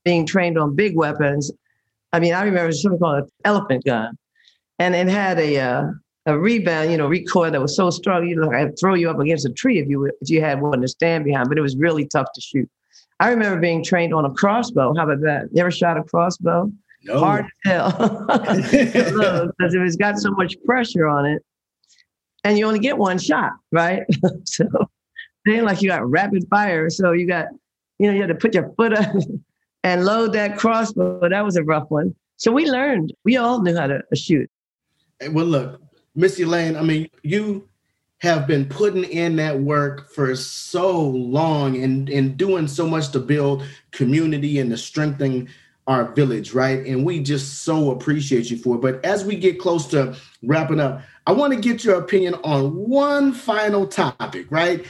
[0.05, 1.51] being trained on big weapons.
[2.15, 4.17] I mean, I remember something called an elephant gun,
[4.79, 5.85] and it had a uh,
[6.31, 9.19] a rebound, you know, recoil that was so strong, you know, I'd throw you up
[9.19, 11.49] against a tree if you if you had one to stand behind.
[11.49, 12.69] But it was really tough to shoot.
[13.21, 14.95] I remember being trained on a crossbow.
[14.97, 15.49] How about that?
[15.53, 16.73] You ever shot a crossbow?
[17.03, 17.19] No.
[17.19, 18.73] Hard as hell because
[19.75, 21.43] it has got so much pressure on it
[22.45, 24.03] and you only get one shot, right?
[24.45, 24.67] so
[25.45, 26.91] then like you got rapid fire.
[26.91, 27.49] So you got,
[27.99, 29.15] you know, you had to put your foot up
[29.85, 31.29] and load that crossbow.
[31.29, 32.15] That was a rough one.
[32.37, 34.51] So we learned, we all knew how to shoot.
[35.33, 35.81] Well, look,
[36.15, 37.69] Miss Elaine, I mean, you
[38.19, 43.19] have been putting in that work for so long and, and doing so much to
[43.19, 45.49] build community and to strengthen
[45.87, 46.85] our village, right?
[46.87, 48.81] And we just so appreciate you for it.
[48.81, 52.75] But as we get close to wrapping up, I want to get your opinion on
[52.77, 54.85] one final topic, right?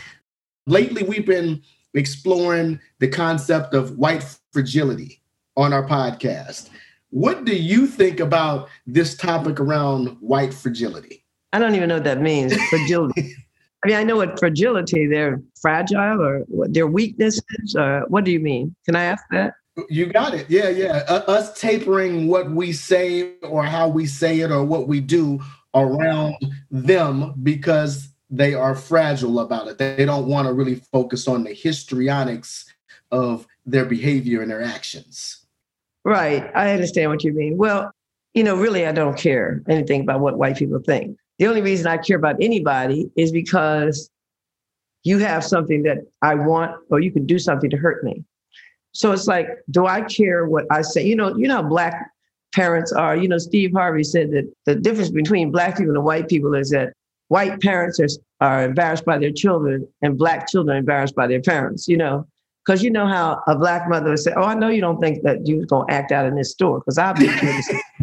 [0.66, 1.62] Lately, we've been
[1.94, 5.22] exploring the concept of white fragility
[5.56, 6.70] on our podcast.
[7.10, 11.24] What do you think about this topic around white fragility?
[11.52, 12.54] I don't even know what that means.
[12.68, 13.34] Fragility.
[13.84, 17.74] I mean, I know what fragility, they're fragile or what their weaknesses.
[17.76, 18.74] Or what do you mean?
[18.84, 19.54] Can I ask that?
[19.88, 20.46] You got it.
[20.50, 21.04] Yeah, yeah.
[21.08, 25.40] Uh, us tapering what we say or how we say it or what we do
[25.74, 26.36] around
[26.70, 29.78] them because they are fragile about it.
[29.78, 32.66] They don't want to really focus on the histrionics
[33.10, 35.46] of their behavior and their actions.
[36.04, 36.50] Right.
[36.54, 37.56] I understand what you mean.
[37.56, 37.90] Well,
[38.34, 41.16] you know, really, I don't care anything about what white people think.
[41.38, 44.10] The only reason I care about anybody is because
[45.02, 48.24] you have something that I want, or you can do something to hurt me.
[48.92, 51.04] So it's like, do I care what I say?
[51.04, 52.10] You know, you know black
[52.54, 53.16] parents are.
[53.16, 56.70] You know, Steve Harvey said that the difference between black people and white people is
[56.70, 56.92] that
[57.28, 58.08] white parents are,
[58.40, 62.26] are embarrassed by their children and black children embarrassed by their parents, you know.
[62.70, 65.24] Because you know how a black mother would say, Oh, I know you don't think
[65.24, 67.26] that you're going to act out in this store because I'll be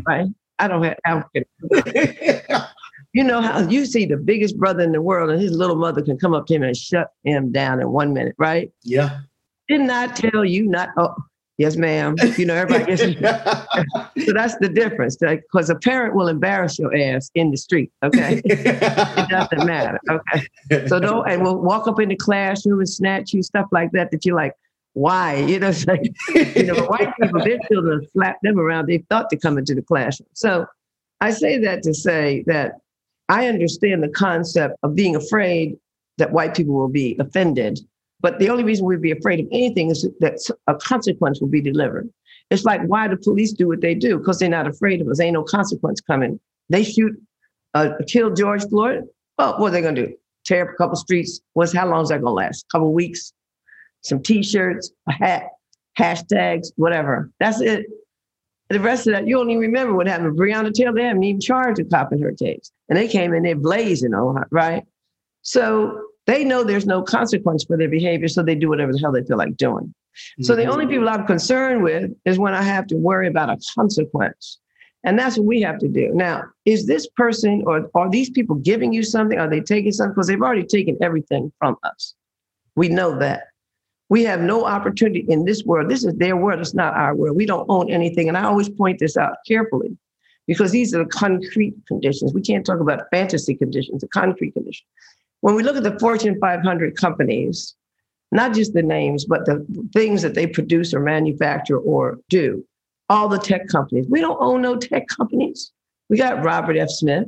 [0.05, 0.27] right?
[0.59, 2.67] I don't have, I don't
[3.13, 6.01] you know how you see the biggest brother in the world and his little mother
[6.01, 8.69] can come up to him and shut him down in one minute, right?
[8.83, 9.21] Yeah.
[9.69, 10.89] Didn't I tell you not?
[10.97, 11.15] Oh,
[11.57, 12.15] yes, ma'am.
[12.37, 13.01] You know, everybody gets
[14.25, 15.17] So that's the difference.
[15.17, 17.91] Because a parent will embarrass your ass in the street.
[18.03, 18.41] Okay.
[18.45, 19.99] it doesn't matter.
[20.09, 20.87] Okay.
[20.87, 24.11] So don't, and we'll walk up in the classroom and snatch you, stuff like that,
[24.11, 24.53] that you're like,
[24.93, 25.35] why?
[25.47, 26.11] You know, like,
[26.55, 28.87] you know, white people, their children slap them around.
[28.87, 30.29] They thought to come into the classroom.
[30.33, 30.65] So
[31.21, 32.73] I say that to say that
[33.29, 35.77] I understand the concept of being afraid
[36.17, 37.79] that white people will be offended.
[38.19, 41.61] But the only reason we'd be afraid of anything is that a consequence will be
[41.61, 42.09] delivered.
[42.49, 45.19] It's like why the police do what they do because they're not afraid of us.
[45.19, 46.39] Ain't no consequence coming.
[46.69, 47.13] They shoot,
[47.73, 49.03] uh, kill George Floyd.
[49.37, 50.13] Well, what are they gonna do?
[50.45, 51.41] Tear up a couple streets.
[51.53, 52.65] What's how long is that gonna last?
[52.69, 53.33] A couple weeks.
[54.01, 55.49] Some T-shirts, a hat,
[55.99, 57.29] hashtags, whatever.
[57.39, 57.85] That's it.
[58.69, 60.37] The rest of that, you don't even remember what happened.
[60.37, 62.71] Breonna Taylor, they haven't even charged a cop in her case.
[62.89, 64.83] And they came in there blazing on her, right?
[65.41, 69.11] So they know there's no consequence for their behavior, so they do whatever the hell
[69.11, 69.85] they feel like doing.
[69.85, 70.43] Mm-hmm.
[70.43, 73.57] So the only people I'm concerned with is when I have to worry about a
[73.75, 74.59] consequence.
[75.03, 76.11] And that's what we have to do.
[76.13, 79.39] Now, is this person or are these people giving you something?
[79.39, 80.13] Are they taking something?
[80.13, 82.13] Because they've already taken everything from us.
[82.75, 83.43] We know that.
[84.09, 85.89] We have no opportunity in this world.
[85.89, 86.59] This is their world.
[86.59, 87.37] It's not our world.
[87.37, 88.27] We don't own anything.
[88.27, 89.97] And I always point this out carefully
[90.45, 92.33] because these are the concrete conditions.
[92.33, 94.87] We can't talk about fantasy conditions, the concrete conditions.
[95.41, 97.75] When we look at the Fortune 500 companies,
[98.31, 102.65] not just the names, but the things that they produce or manufacture or do,
[103.09, 104.05] all the tech companies.
[104.09, 105.71] We don't own no tech companies.
[106.09, 106.89] We got Robert F.
[106.89, 107.27] Smith.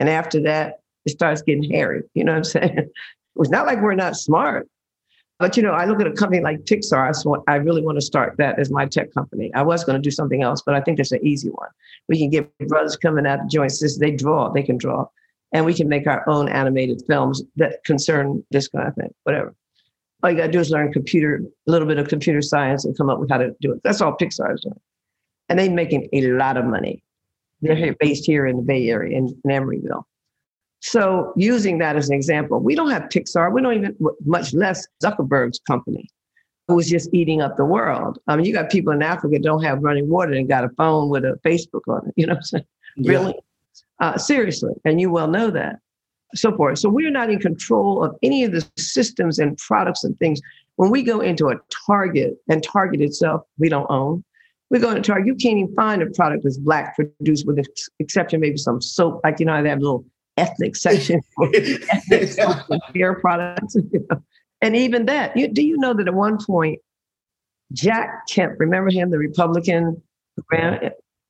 [0.00, 2.02] And after that, it starts getting hairy.
[2.14, 2.90] You know what I'm saying?
[3.36, 4.68] It's not like we're not smart.
[5.40, 7.16] But you know, I look at a company like Pixar.
[7.16, 9.52] So I really want to start that as my tech company.
[9.54, 11.68] I was going to do something else, but I think that's an easy one.
[12.08, 13.98] We can get brothers coming out the joint sisters.
[13.98, 15.08] They draw, they can draw,
[15.54, 19.14] and we can make our own animated films that concern this kind of thing.
[19.22, 19.54] Whatever.
[20.22, 22.96] All you got to do is learn computer, a little bit of computer science, and
[22.96, 23.80] come up with how to do it.
[23.84, 24.80] That's all Pixar is doing,
[25.48, 27.02] and they're making a lot of money.
[27.62, 30.02] They're based here in the Bay Area in, in Emeryville.
[30.80, 33.50] So using that as an example, we don't have Pixar.
[33.50, 36.10] We don't even, much less Zuckerberg's company,
[36.68, 38.18] who's just eating up the world.
[38.26, 41.08] I mean, you got people in Africa don't have running water and got a phone
[41.08, 42.14] with a Facebook on it.
[42.16, 42.64] You know what I'm saying?
[42.96, 43.10] Yeah.
[43.12, 43.34] Really?
[44.00, 44.72] Uh, seriously.
[44.84, 45.76] And you well know that.
[46.34, 46.78] So forth.
[46.78, 50.40] So we're not in control of any of the systems and products and things.
[50.76, 54.24] When we go into a Target and Target itself, we don't own.
[54.70, 57.66] We go into Target, you can't even find a product that's black produced with the
[58.00, 60.04] exception maybe some soap, like you know, they have little
[60.36, 62.30] ethnic section for ethnic
[62.94, 63.76] hair products.
[64.62, 66.80] And even that, you, do you know that at one point,
[67.74, 70.00] Jack Kemp, remember him, the Republican?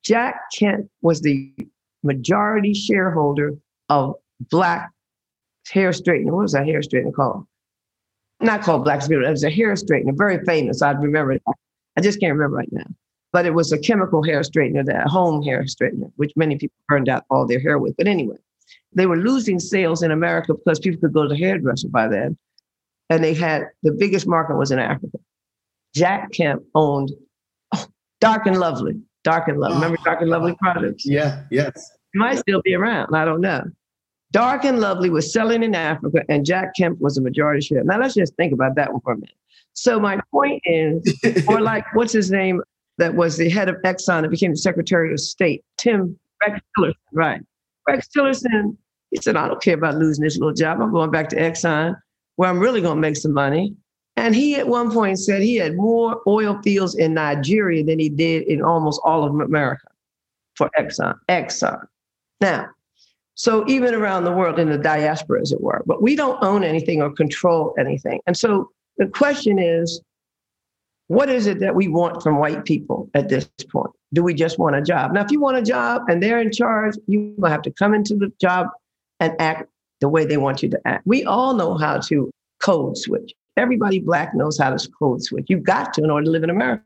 [0.03, 1.53] Jack Kemp was the
[2.05, 3.55] majority shareholder
[3.89, 4.15] of
[4.49, 4.91] Black
[5.69, 6.31] hair straightener.
[6.31, 7.45] What was that hair straightener called?
[8.41, 9.27] Not called Black Spirit.
[9.27, 10.81] It was a hair straightener, very famous.
[10.81, 11.43] I remember it.
[11.97, 12.85] I just can't remember right now.
[13.31, 17.09] But it was a chemical hair straightener, that home hair straightener, which many people burned
[17.09, 17.95] out all their hair with.
[17.97, 18.37] But anyway,
[18.93, 22.37] they were losing sales in America because people could go to the hairdresser by then.
[23.09, 25.17] And they had the biggest market was in Africa.
[25.93, 27.11] Jack Kemp owned
[27.73, 27.85] oh,
[28.19, 28.99] Dark and Lovely.
[29.25, 29.75] Dark and Lovely.
[29.75, 29.81] Oh.
[29.81, 31.05] Remember Dark and Lovely products?
[31.05, 31.91] Yeah, yes.
[32.13, 33.13] It might still be around.
[33.13, 33.63] I don't know.
[34.31, 37.83] Dark and Lovely was selling in Africa, and Jack Kemp was a majority share.
[37.83, 39.35] Now let's just think about that one for a minute.
[39.73, 41.03] So my point is,
[41.49, 42.61] or like what's his name
[42.97, 46.93] that was the head of Exxon and became the Secretary of State, Tim Rex Tillerson,
[47.11, 47.41] right?
[47.87, 48.77] Rex Tillerson
[49.15, 50.81] he said, I don't care about losing this little job.
[50.81, 51.95] I'm going back to Exxon
[52.35, 53.73] where I'm really going to make some money.
[54.17, 58.09] And he at one point said he had more oil fields in Nigeria than he
[58.09, 59.87] did in almost all of America
[60.55, 61.15] for Exxon.
[61.29, 61.85] Exxon.
[62.39, 62.69] Now,
[63.35, 66.63] so even around the world in the diaspora, as it were, but we don't own
[66.63, 68.21] anything or control anything.
[68.25, 70.01] And so the question is,
[71.07, 73.91] what is it that we want from white people at this point?
[74.13, 75.11] Do we just want a job?
[75.11, 78.15] Now, if you want a job and they're in charge, you have to come into
[78.15, 78.67] the job
[79.19, 81.05] and act the way they want you to act.
[81.05, 83.33] We all know how to code switch.
[83.57, 85.45] Everybody black knows how to code switch.
[85.47, 86.83] You've got to in order to live in America.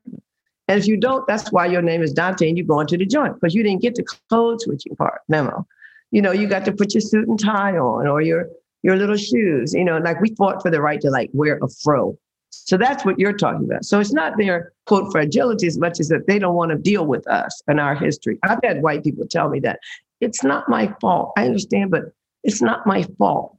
[0.67, 3.05] And if you don't, that's why your name is Dante and you're going to the
[3.05, 5.65] joint because you didn't get the code switching part memo.
[6.11, 8.47] You know, you got to put your suit and tie on or your
[8.83, 9.73] your little shoes.
[9.73, 12.17] You know, like we fought for the right to like wear a fro.
[12.51, 13.85] So that's what you're talking about.
[13.85, 17.05] So it's not their quote fragility as much as that they don't want to deal
[17.05, 18.37] with us and our history.
[18.43, 19.79] I've had white people tell me that
[20.21, 21.31] it's not my fault.
[21.37, 22.03] I understand, but
[22.43, 23.57] it's not my fault.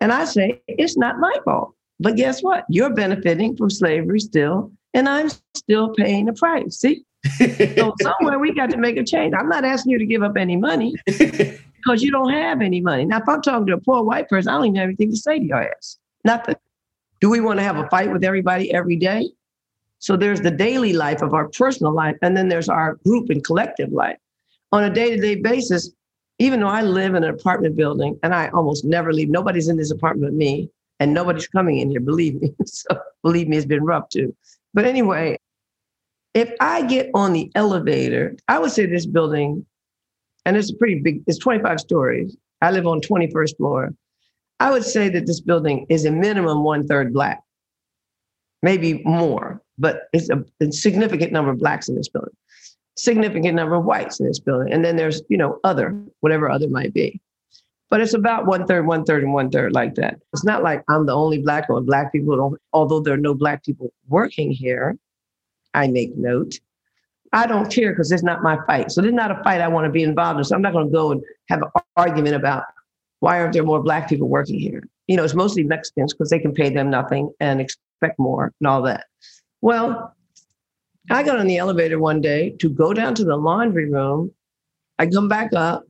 [0.00, 1.74] And I say, it's not my fault.
[2.00, 2.64] But guess what?
[2.68, 6.78] You're benefiting from slavery still, and I'm still paying the price.
[6.78, 7.04] See?
[7.36, 9.34] so somewhere we got to make a change.
[9.38, 13.04] I'm not asking you to give up any money because you don't have any money.
[13.04, 15.16] Now, if I'm talking to a poor white person, I don't even have anything to
[15.16, 15.98] say to your ass.
[16.24, 16.56] Nothing.
[17.20, 19.30] Do we want to have a fight with everybody every day?
[19.98, 23.44] So there's the daily life of our personal life, and then there's our group and
[23.44, 24.16] collective life.
[24.72, 25.90] On a day to day basis,
[26.38, 29.76] even though I live in an apartment building and I almost never leave, nobody's in
[29.76, 32.52] this apartment but me, and nobody's coming in here, believe me.
[32.66, 32.86] so
[33.24, 34.36] believe me, it's been rough too.
[34.74, 35.38] But anyway,
[36.34, 39.66] if I get on the elevator, I would say this building,
[40.44, 42.36] and it's a pretty big, it's 25 stories.
[42.62, 43.94] I live on 21st floor.
[44.60, 47.42] I would say that this building is a minimum one third black,
[48.62, 52.36] maybe more, but it's a, a, significant number of blacks in this building,
[52.96, 54.70] significant number of whites in this building.
[54.70, 57.22] And then there's, you know, other, whatever other might be.
[57.90, 60.20] But it's about one third, one third, and one third like that.
[60.32, 63.34] It's not like I'm the only black or black people don't, although there are no
[63.34, 64.96] black people working here,
[65.74, 66.60] I make note.
[67.32, 68.90] I don't care because it's not my fight.
[68.92, 70.44] So this is not a fight I want to be involved in.
[70.44, 72.64] So I'm not going to go and have an argument about
[73.20, 74.82] why aren't there more black people working here?
[75.06, 78.66] You know, it's mostly Mexicans because they can pay them nothing and expect more and
[78.66, 79.06] all that.
[79.60, 80.14] Well,
[81.10, 84.32] I got on the elevator one day to go down to the laundry room.
[84.98, 85.84] I come back up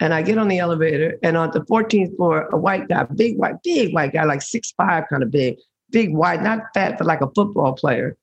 [0.00, 3.36] and I get on the elevator, and on the 14th floor, a white guy, big
[3.36, 5.56] white, big white guy, like six five, kind of big,
[5.90, 8.16] big white, not fat, but like a football player,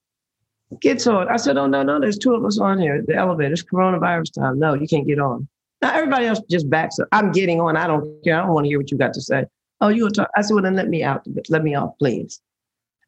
[0.79, 1.27] gets on.
[1.29, 3.03] I said, Oh, no, no, there's two of us on here.
[3.05, 4.59] The elevator's coronavirus time.
[4.59, 5.47] No, you can't get on.
[5.81, 7.07] Now everybody else just backs up.
[7.11, 7.77] I'm getting on.
[7.77, 8.39] I don't care.
[8.39, 9.45] I don't want to hear what you got to say.
[9.81, 10.29] Oh, you talk.
[10.35, 11.25] I said, well, then let me out.
[11.49, 12.41] Let me off, please.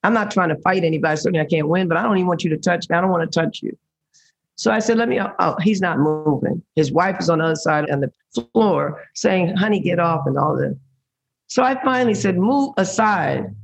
[0.03, 1.17] I'm not trying to fight anybody.
[1.17, 2.95] Certainly I can't win, but I don't even want you to touch me.
[2.95, 3.77] I don't want to touch you.
[4.57, 6.61] So I said, let me, uh, oh, he's not moving.
[6.75, 8.11] His wife is on the other side on the
[8.53, 10.75] floor saying, honey, get off and all this.
[11.47, 13.55] So I finally said, move aside.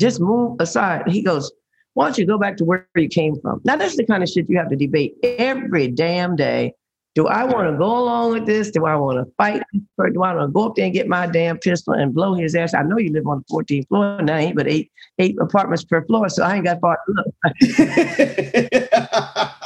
[0.00, 1.08] Just move aside.
[1.08, 1.52] He goes,
[1.94, 3.60] why don't you go back to where you came from?
[3.64, 6.74] Now, that's the kind of shit you have to debate every damn day
[7.18, 8.70] do I want to go along with this?
[8.70, 9.64] Do I want to fight?
[9.96, 12.34] Or do I want to go up there and get my damn pistol and blow
[12.34, 12.74] his ass?
[12.74, 16.04] I know you live on the 14th floor now, ain't but eight eight apartments per
[16.06, 17.34] floor, so I ain't got far to look.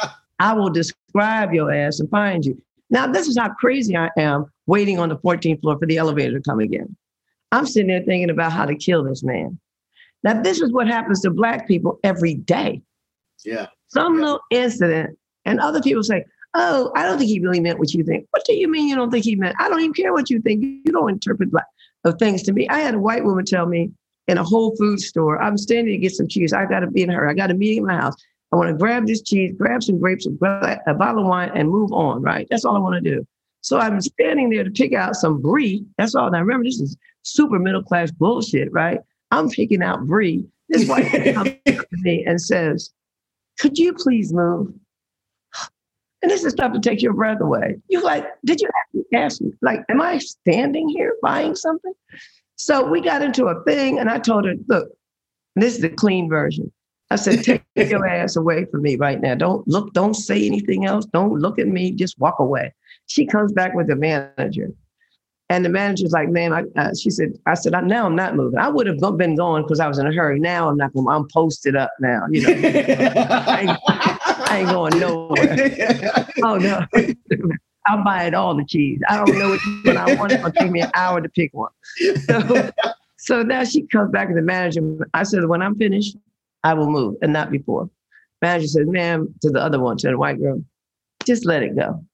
[0.43, 2.61] I will describe your ass and find you.
[2.91, 6.37] Now, this is how crazy I am waiting on the 14th floor for the elevator
[6.37, 6.97] to come again.
[7.53, 9.61] I'm sitting there thinking about how to kill this man.
[10.25, 12.83] Now, this is what happens to Black people every day.
[13.45, 13.69] Yeah.
[13.87, 14.21] Some yeah.
[14.25, 16.25] little incident, and other people say,
[16.55, 18.27] oh, I don't think he really meant what you think.
[18.31, 19.55] What do you mean you don't think he meant?
[19.61, 20.65] I don't even care what you think.
[20.65, 21.67] You don't interpret black
[22.05, 22.69] of things to me.
[22.69, 23.93] I had a white woman tell me
[24.29, 26.53] in a Whole Food store, I'm standing to get some cheese.
[26.53, 27.29] I got to be in her.
[27.29, 28.15] I got a meeting in my house.
[28.53, 30.31] I want to grab this cheese, grab some grapes, a
[30.95, 32.23] bottle of wine, and move on.
[32.23, 32.47] Right?
[32.51, 33.27] That's all I want to do.
[33.63, 35.85] So I'm standing there to pick out some brie.
[35.97, 36.31] That's all.
[36.31, 38.99] Now remember, this is super middle class bullshit, right?
[39.31, 40.45] I'm picking out brie.
[40.69, 42.91] This white comes to me and says,
[43.59, 44.73] "Could you please move?"
[46.23, 47.77] And this is stuff to take your breath away.
[47.89, 48.69] You like, did you
[49.13, 51.93] ask me, like, am I standing here buying something?
[52.55, 54.89] So we got into a thing, and I told her, look,
[55.57, 56.73] this is the clean version.
[57.13, 59.35] I said, take your ass away from me right now.
[59.35, 61.05] Don't look, don't say anything else.
[61.07, 61.93] Don't look at me.
[61.93, 62.75] Just walk away.
[63.07, 64.71] She comes back with the manager.
[65.51, 68.59] And the manager's like, man, I, uh, she said, I said, now I'm not moving.
[68.59, 70.41] I would have been going because I was in a hurry.
[70.41, 72.55] Now I'm not going, I'm posted up now, you know.
[72.55, 73.77] I,
[74.49, 76.27] I, ain't going nowhere.
[76.43, 76.87] oh, no.
[77.87, 79.01] I'll buy it all the cheese.
[79.11, 80.33] I don't know which one I want.
[80.33, 81.73] It'll take me an hour to pick one.
[82.27, 82.71] So,
[83.19, 84.81] so now she comes back to the manager.
[85.13, 86.17] I said, when I'm finished,
[86.65, 87.91] I will move and not before.
[88.41, 90.63] Manager says, ma'am, to the other one, to the white girl,
[91.25, 92.05] just let it go.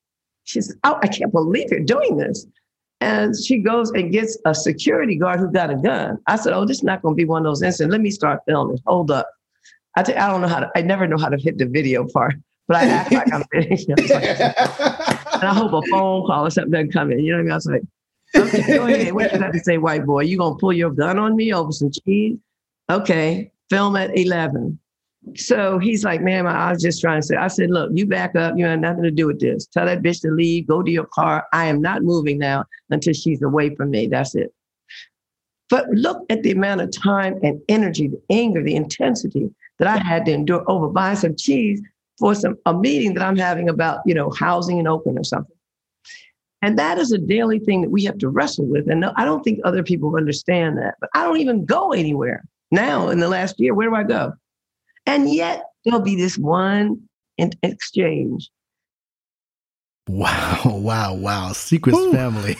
[0.44, 2.46] She says, oh, I can't believe you're doing this.
[3.00, 6.18] And she goes and gets a security guard who got a gun.
[6.26, 7.92] I said, Oh, this is not going to be one of those incidents.
[7.92, 8.78] Let me start filming.
[8.86, 9.28] Hold up.
[9.96, 12.06] I t- I don't know how to, I never know how to hit the video
[12.08, 12.34] part,
[12.66, 13.94] but I act like I'm video.
[13.98, 17.20] and I hope a phone call or something doesn't come in.
[17.20, 17.52] You know what I mean?
[17.52, 17.82] I was like,
[18.36, 19.14] okay, go ahead.
[19.14, 20.22] What you got to say, white boy?
[20.22, 22.36] You going to pull your gun on me over some cheese?
[22.90, 24.78] Okay, film at 11.
[25.36, 28.36] So he's like, ma'am, I was just trying to say, I said, look, you back
[28.36, 28.56] up.
[28.56, 29.66] You have nothing to do with this.
[29.66, 30.66] Tell that bitch to leave.
[30.66, 31.46] Go to your car.
[31.52, 34.06] I am not moving now until she's away from me.
[34.06, 34.52] That's it.
[35.68, 39.98] But look at the amount of time and energy, the anger, the intensity that I
[39.98, 41.82] had to endure over buying some cheese
[42.18, 45.54] for some a meeting that I'm having about, you know, housing in Oakland or something.
[46.62, 48.90] And that is a daily thing that we have to wrestle with.
[48.90, 50.94] And I don't think other people understand that.
[51.00, 53.74] But I don't even go anywhere now in the last year.
[53.74, 54.32] Where do I go?
[55.06, 57.00] And yet there'll be this one
[57.36, 58.50] in exchange.
[60.08, 61.52] Wow, wow, wow.
[61.52, 62.56] Secrets family.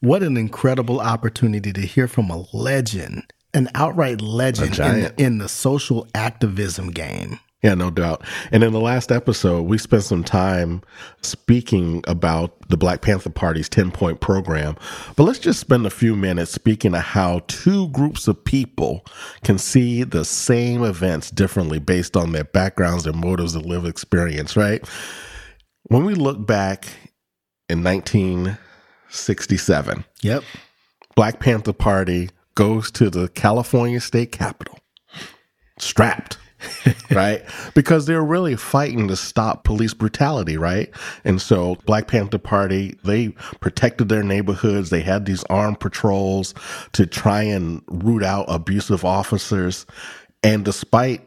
[0.00, 5.48] What an incredible opportunity to hear from a legend, an outright legend in, in the
[5.48, 7.38] social activism game.
[7.62, 8.24] Yeah, no doubt.
[8.50, 10.82] And in the last episode, we spent some time
[11.22, 14.74] speaking about the Black Panther Party's 10 point program.
[15.14, 19.06] But let's just spend a few minutes speaking of how two groups of people
[19.44, 24.56] can see the same events differently based on their backgrounds, their motives, their lived experience,
[24.56, 24.84] right?
[25.84, 26.88] When we look back
[27.68, 30.42] in 1967, yep.
[31.14, 34.80] Black Panther Party goes to the California state capitol
[35.78, 36.38] strapped
[37.10, 37.42] right?
[37.74, 40.90] Because they're really fighting to stop police brutality, right?
[41.24, 44.90] And so Black Panther Party, they protected their neighborhoods.
[44.90, 46.54] They had these armed patrols
[46.92, 49.86] to try and root out abusive officers.
[50.42, 51.22] And despite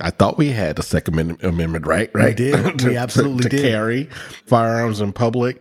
[0.00, 2.28] I thought we had the Second Amendment right, right?
[2.28, 2.78] We did.
[2.78, 3.72] to, we absolutely to, to did.
[3.72, 4.04] carry
[4.46, 5.60] firearms in public.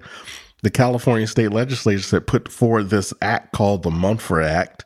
[0.63, 4.85] The California state legislature said put forward this act called the Mulford Act,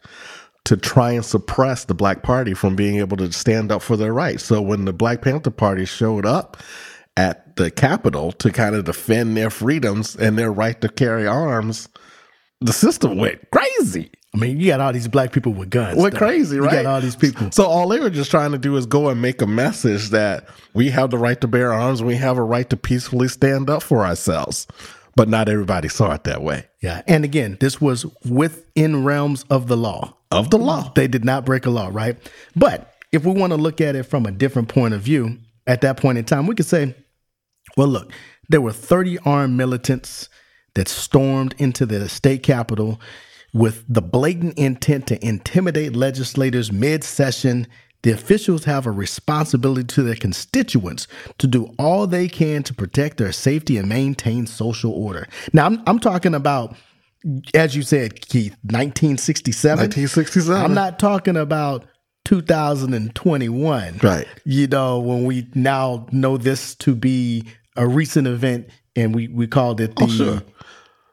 [0.66, 4.14] to try and suppress the Black Party from being able to stand up for their
[4.14, 4.44] rights.
[4.44, 6.58] So when the Black Panther Party showed up
[7.18, 11.90] at the Capitol to kind of defend their freedoms and their right to carry arms,
[12.62, 14.12] the system went crazy.
[14.34, 15.98] I mean, you got all these black people with guns.
[15.98, 16.78] Went crazy, right?
[16.78, 17.52] You got all these people.
[17.52, 20.48] So all they were just trying to do is go and make a message that
[20.74, 23.84] we have the right to bear arms, we have a right to peacefully stand up
[23.84, 24.68] for ourselves.
[25.16, 26.68] But not everybody saw it that way.
[26.82, 27.02] Yeah.
[27.08, 30.16] And again, this was within realms of the law.
[30.32, 30.92] Of the law.
[30.96, 32.18] They did not break a law, right?
[32.56, 35.38] But if we want to look at it from a different point of view,
[35.68, 36.96] at that point in time, we could say,
[37.76, 38.12] well, look,
[38.50, 40.30] there were 30 armed militants
[40.76, 43.00] that stormed into the state capitol
[43.54, 47.68] with the blatant intent to intimidate legislators mid session.
[48.04, 53.18] The officials have a responsibility to their constituents to do all they can to protect
[53.18, 55.28] their safety and maintain social order.
[55.54, 56.76] Now, I'm, I'm talking about,
[57.54, 59.78] as you said, Keith, 1967.
[59.84, 60.62] 1967.
[60.62, 61.86] I'm not talking about
[62.26, 64.00] 2021.
[64.02, 64.28] Right.
[64.46, 67.46] You know, when we now know this to be
[67.76, 70.42] a recent event and we, we called it oh, the Oh, sure.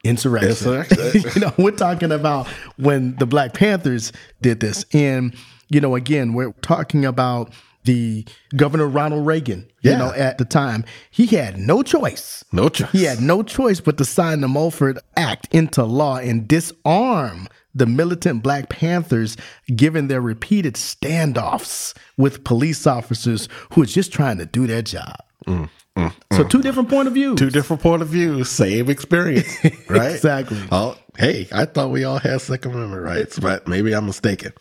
[0.05, 0.51] insurrection.
[0.51, 1.30] Insurrection.
[1.34, 4.84] you know, we're talking about when the Black Panthers did this.
[4.93, 5.34] And,
[5.68, 7.52] you know, again, we're talking about
[7.84, 9.98] the Governor Ronald Reagan, you Yeah.
[9.98, 10.84] know, at the time.
[11.10, 12.44] He had no choice.
[12.52, 12.90] No choice.
[12.92, 17.86] He had no choice but to sign the Mulford Act into law and disarm the
[17.86, 19.36] militant Black Panthers,
[19.74, 25.16] given their repeated standoffs with police officers who were just trying to do their job.
[25.46, 26.50] Mm, mm, so, mm.
[26.50, 27.38] two different point of views.
[27.38, 29.56] Two different point of view, same experience,
[29.88, 30.12] right?
[30.14, 30.60] Exactly.
[30.72, 34.52] Oh, hey, I thought we all had Second Amendment rights, but maybe I'm mistaken.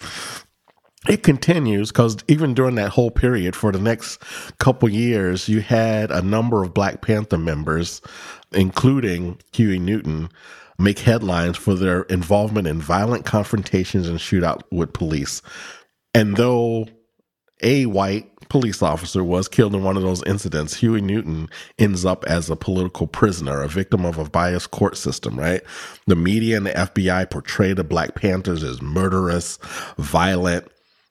[1.07, 4.21] It continues because even during that whole period, for the next
[4.59, 8.01] couple years, you had a number of Black Panther members,
[8.51, 10.29] including Huey Newton,
[10.77, 15.41] make headlines for their involvement in violent confrontations and shootout with police.
[16.13, 16.87] And though
[17.63, 21.49] a white police officer was killed in one of those incidents, Huey Newton
[21.79, 25.61] ends up as a political prisoner, a victim of a biased court system, right?
[26.05, 29.57] The media and the FBI portray the Black Panthers as murderous,
[29.97, 30.67] violent,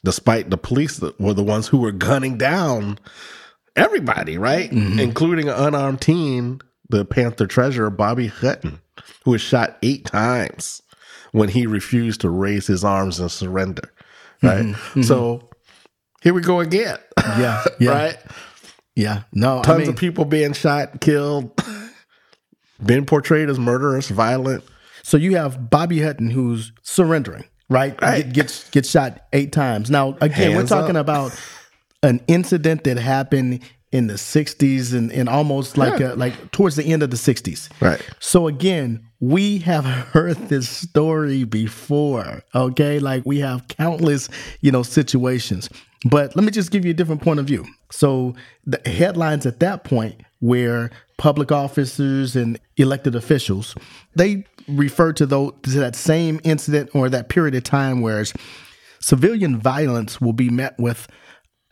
[0.06, 2.96] despite the police that were the ones who were gunning down
[3.74, 4.70] everybody, right?
[4.70, 5.00] Mm-hmm.
[5.00, 8.78] Including an unarmed teen, the Panther treasurer, Bobby Hutton,
[9.24, 10.80] who was shot eight times
[11.32, 13.92] when he refused to raise his arms and surrender,
[14.42, 14.46] mm-hmm.
[14.46, 14.64] right?
[14.64, 15.02] Mm-hmm.
[15.02, 15.50] So
[16.22, 16.98] here we go again.
[17.18, 17.90] Yeah, yeah.
[17.90, 18.18] right?
[18.94, 19.22] Yeah.
[19.32, 21.60] No, Tons I mean, of people being shot, killed,
[22.86, 24.62] been portrayed as murderous, violent.
[25.02, 28.00] So you have Bobby Hutton who's surrendering, right?
[28.00, 28.24] Right.
[28.24, 29.90] Get, gets gets shot eight times.
[29.90, 31.04] Now again, Hands we're talking up.
[31.06, 31.38] about
[32.02, 33.60] an incident that happened
[33.92, 36.12] in the '60s and, and almost like Yeah.
[36.12, 37.68] a, like towards the end of the '60s.
[37.80, 38.00] Right.
[38.20, 42.42] So again, we have heard this story before.
[42.54, 44.28] Okay, like we have countless
[44.60, 45.68] you know situations.
[46.10, 47.64] But let me just give you a different point of view.
[47.90, 53.74] So the headlines at that point where public officers and elected officials
[54.14, 58.24] they refer to those to that same incident or that period of time where
[59.00, 61.06] civilian violence will be met with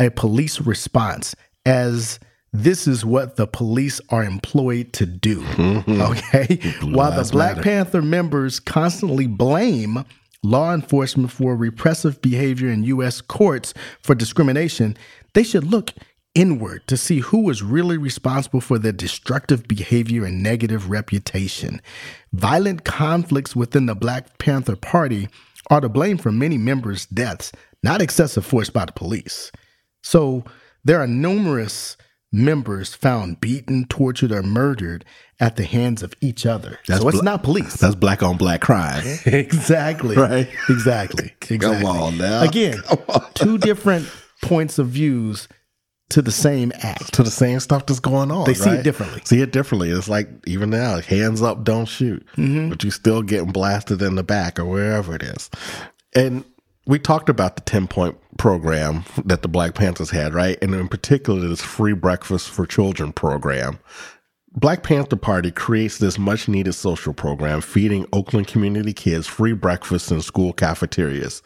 [0.00, 1.34] a police response
[1.66, 2.18] as
[2.52, 5.44] this is what the police are employed to do.
[5.88, 6.60] Okay.
[6.82, 7.62] While the Black matter.
[7.62, 10.04] Panther members constantly blame
[10.42, 13.20] law enforcement for repressive behavior in U.S.
[13.20, 14.96] courts for discrimination,
[15.32, 15.92] they should look
[16.35, 21.80] inward to see who was really responsible for their destructive behavior and negative reputation.
[22.32, 25.28] Violent conflicts within the Black Panther Party
[25.70, 29.51] are to blame for many members' deaths, not excessive force by the police.
[30.03, 30.45] So
[30.85, 31.97] there are numerous
[32.30, 35.05] members found beaten, tortured, or murdered
[35.41, 36.78] at the hands of each other.
[36.87, 37.74] That's so it's bla- not police.
[37.74, 39.03] That's black on black crime.
[39.24, 40.16] exactly.
[40.16, 40.49] Right.
[40.68, 41.32] Exactly.
[41.51, 41.87] Exactly.
[41.87, 42.43] on now.
[42.43, 42.82] Again,
[43.35, 44.09] two different
[44.43, 45.47] points of views
[46.11, 47.14] to the same act.
[47.14, 48.44] to the same stuff that's going on.
[48.46, 49.22] They see it differently.
[49.24, 49.90] See it differently.
[49.90, 52.68] It's like even now, hands up, don't shoot, Mm-hmm.
[52.68, 55.50] but you're still getting blasted in the back or wherever it is.
[56.14, 56.44] And
[56.86, 60.59] we talked about the ten point program that the Black Panthers had, right?
[60.62, 63.78] And in particular, this free breakfast for children program.
[64.57, 70.12] Black Panther Party creates this much needed social program feeding Oakland community kids free breakfast
[70.12, 71.42] in school cafeterias.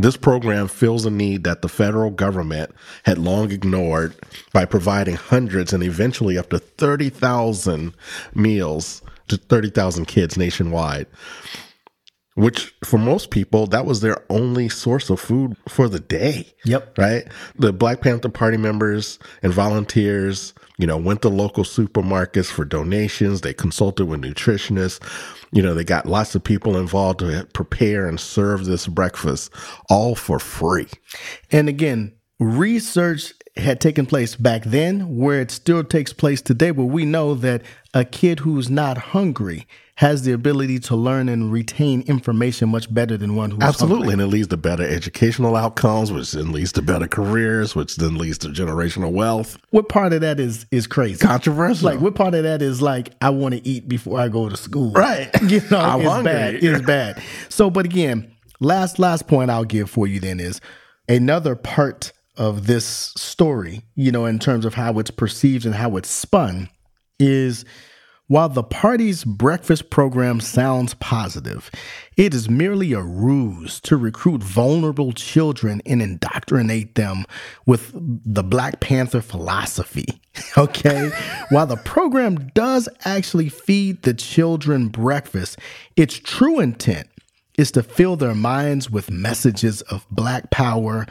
[0.00, 4.14] This program fills a need that the federal government had long ignored
[4.50, 7.92] by providing hundreds and eventually up to 30,000
[8.34, 11.06] meals to 30,000 kids nationwide.
[12.36, 16.96] Which, for most people, that was their only source of food for the day Yep.
[16.96, 17.24] right?
[17.58, 23.40] The Black Panther Party members and volunteers, you know, went to local supermarkets for donations.
[23.40, 25.00] They consulted with nutritionists.
[25.52, 29.52] You know, they got lots of people involved to prepare and serve this breakfast,
[29.88, 30.86] all for free.
[31.50, 36.86] And again, research had taken place back then where it still takes place today, where
[36.86, 37.62] we know that
[37.92, 39.66] a kid who's not hungry
[40.00, 44.14] has the ability to learn and retain information much better than one who's Absolutely.
[44.14, 48.16] And it leads to better educational outcomes, which then leads to better careers, which then
[48.16, 49.58] leads to generational wealth.
[49.72, 51.18] What part of that is is crazy?
[51.18, 51.84] Controversial.
[51.90, 54.56] Like what part of that is like I want to eat before I go to
[54.56, 54.90] school.
[54.92, 55.28] Right.
[55.42, 56.32] You know, I'm it's hungry.
[56.32, 56.54] bad.
[56.54, 57.22] It's bad.
[57.50, 60.62] So, but again, last last point I'll give for you then is
[61.10, 65.96] another part of this story, you know, in terms of how it's perceived and how
[65.98, 66.70] it's spun,
[67.18, 67.66] is
[68.30, 71.68] while the party's breakfast program sounds positive,
[72.16, 77.24] it is merely a ruse to recruit vulnerable children and indoctrinate them
[77.66, 80.06] with the Black Panther philosophy.
[80.56, 81.10] Okay?
[81.48, 85.58] while the program does actually feed the children breakfast,
[85.96, 87.08] its true intent
[87.58, 91.04] is to fill their minds with messages of black power,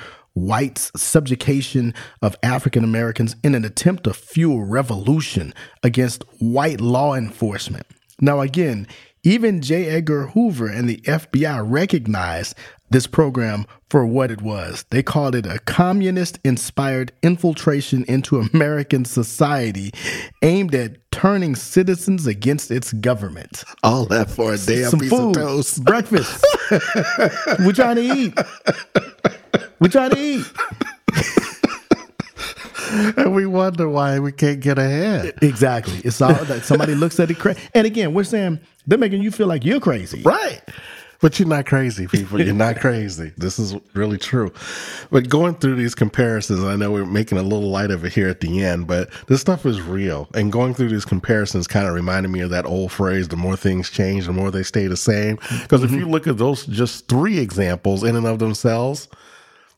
[0.46, 7.86] whites' subjugation of African Americans in an attempt to fuel revolution against white law enforcement.
[8.22, 8.88] Now, again,
[9.24, 9.86] even J.
[9.86, 12.56] Edgar Hoover and the FBI recognized
[12.90, 14.86] this program for what it was.
[14.90, 19.92] They called it a communist inspired infiltration into American society
[20.42, 25.36] aimed at turning citizens against its government all that for a damn some piece food,
[25.38, 25.84] of toast.
[25.84, 26.46] breakfast.
[27.60, 28.38] We're trying to eat.
[29.80, 30.46] We're trying to eat.
[32.92, 35.38] And we wonder why we can't get ahead.
[35.42, 36.00] Exactly.
[36.04, 37.60] It's all that somebody looks at it crazy.
[37.74, 40.24] And again, we're saying they're making you feel like you're crazy.
[40.24, 40.62] Right.
[41.22, 42.42] But you're not crazy, people.
[42.42, 43.34] You're not crazy.
[43.36, 44.54] This is really true.
[45.12, 48.30] But going through these comparisons, I know we're making a little light of it here
[48.30, 50.30] at the end, but this stuff is real.
[50.34, 53.58] And going through these comparisons kind of reminded me of that old phrase the more
[53.58, 55.36] things change, the more they stay the same.
[55.62, 56.00] Because if mm-hmm.
[56.00, 59.10] you look at those just three examples in and of themselves,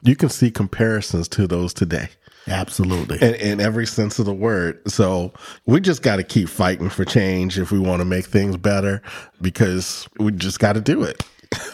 [0.03, 2.09] you can see comparisons to those today
[2.47, 3.17] Absolutely.
[3.21, 4.81] in, in every sense of the word.
[4.89, 5.33] So
[5.65, 9.01] we just got to keep fighting for change if we want to make things better
[9.41, 11.23] because we just got to do it.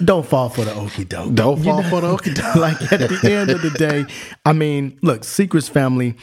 [0.03, 1.33] Don't fall for the okie doke.
[1.35, 2.55] Don't fall for the okie doke.
[2.55, 4.05] like at the end of the day,
[4.43, 6.15] I mean, look, Secrets Family,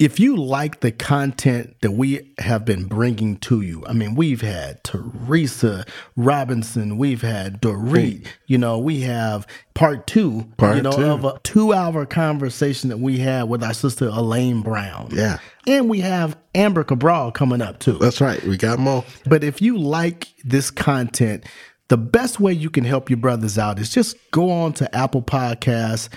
[0.00, 4.40] if you like the content that we have been bringing to you, I mean, we've
[4.40, 5.84] had Teresa
[6.16, 11.04] Robinson, we've had Dorit, you know, we have part two, Part you know, two.
[11.04, 15.10] of a two hour conversation that we had with our sister Elaine Brown.
[15.12, 15.38] Yeah.
[15.66, 17.98] And we have Amber Cabral coming up too.
[17.98, 18.42] That's right.
[18.42, 19.04] We got more.
[19.26, 21.44] But if you like this content,
[21.86, 25.22] the best way you can help your brothers out is just go on to Apple
[25.22, 26.08] Podcasts,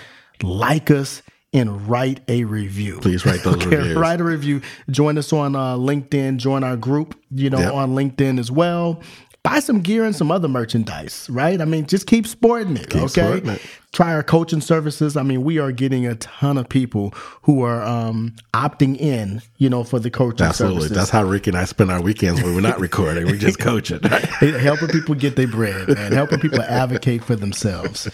[0.42, 1.22] like us,
[1.52, 2.98] and write a review.
[3.00, 3.96] Please write those reviews.
[3.96, 4.60] Write a review.
[4.90, 6.36] Join us on uh, LinkedIn.
[6.36, 7.72] Join our group, you know, Yep.
[7.72, 9.00] on LinkedIn as well.
[9.48, 11.60] Buy some gear and some other merchandise, right?
[11.60, 13.22] I mean, just keep sporting it, Keep okay?
[13.22, 13.62] sporting it.
[13.92, 15.16] Try our coaching services.
[15.16, 19.70] I mean, we are getting a ton of people who are um, opting in, you
[19.70, 20.80] know, for the coaching Absolutely.
[20.80, 20.96] services.
[20.96, 23.24] That's how Ricky and I spend our weekends when we're not recording.
[23.24, 24.00] We're just coaching.
[24.02, 24.60] it.
[24.60, 26.12] helping people get their bread, man.
[26.12, 28.08] Helping people advocate for themselves.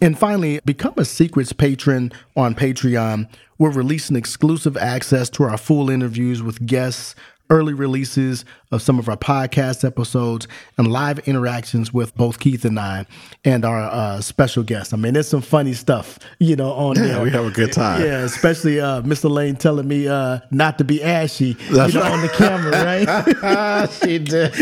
[0.00, 3.28] And finally, become a secrets patron on Patreon.
[3.58, 7.14] We're releasing exclusive access to our full interviews with guests,
[7.50, 10.46] early releases of some of our podcast episodes,
[10.78, 13.04] and live interactions with both Keith and I
[13.44, 14.92] and our uh, special guests.
[14.92, 17.22] I mean, there's some funny stuff, you know, on Yeah, there.
[17.22, 18.02] we have a good time.
[18.02, 22.06] Yeah, especially uh, Miss Elaine telling me uh, not to be ashy, That's you know,
[22.06, 22.12] right.
[22.12, 23.90] on the camera, right?
[24.04, 24.54] she did.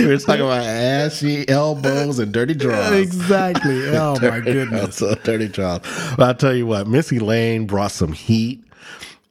[0.00, 2.92] we were talking about ashy elbows and dirty drawers.
[3.00, 3.78] exactly.
[3.98, 4.96] Oh my goodness.
[4.96, 5.80] so dirty drawers.
[6.16, 8.62] But I'll tell you what, Miss Elaine brought some heat.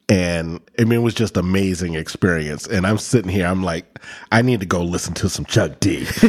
[0.10, 2.66] And I mean, it was just amazing experience.
[2.66, 4.00] And I'm sitting here, I'm like,
[4.32, 6.02] I need to go listen to some Chuck D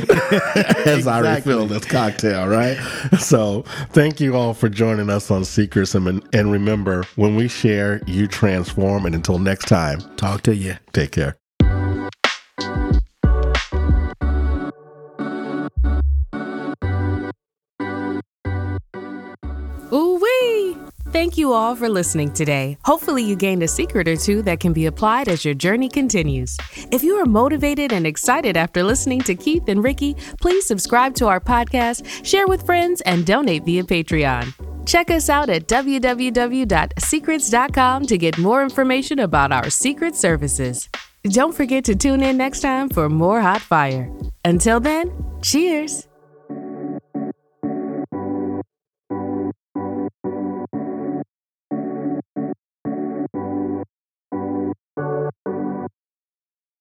[0.84, 2.76] as I refill this cocktail, right?
[3.18, 5.94] So thank you all for joining us on Secrets.
[5.94, 9.06] And, and remember, when we share, you transform.
[9.06, 10.76] And until next time, Talk to you.
[10.92, 11.36] take care.
[21.10, 22.76] Thank you all for listening today.
[22.84, 26.58] Hopefully, you gained a secret or two that can be applied as your journey continues.
[26.92, 31.26] If you are motivated and excited after listening to Keith and Ricky, please subscribe to
[31.26, 34.52] our podcast, share with friends, and donate via Patreon.
[34.86, 40.90] Check us out at www.secrets.com to get more information about our secret services.
[41.24, 44.12] Don't forget to tune in next time for more hot fire.
[44.44, 46.06] Until then, cheers!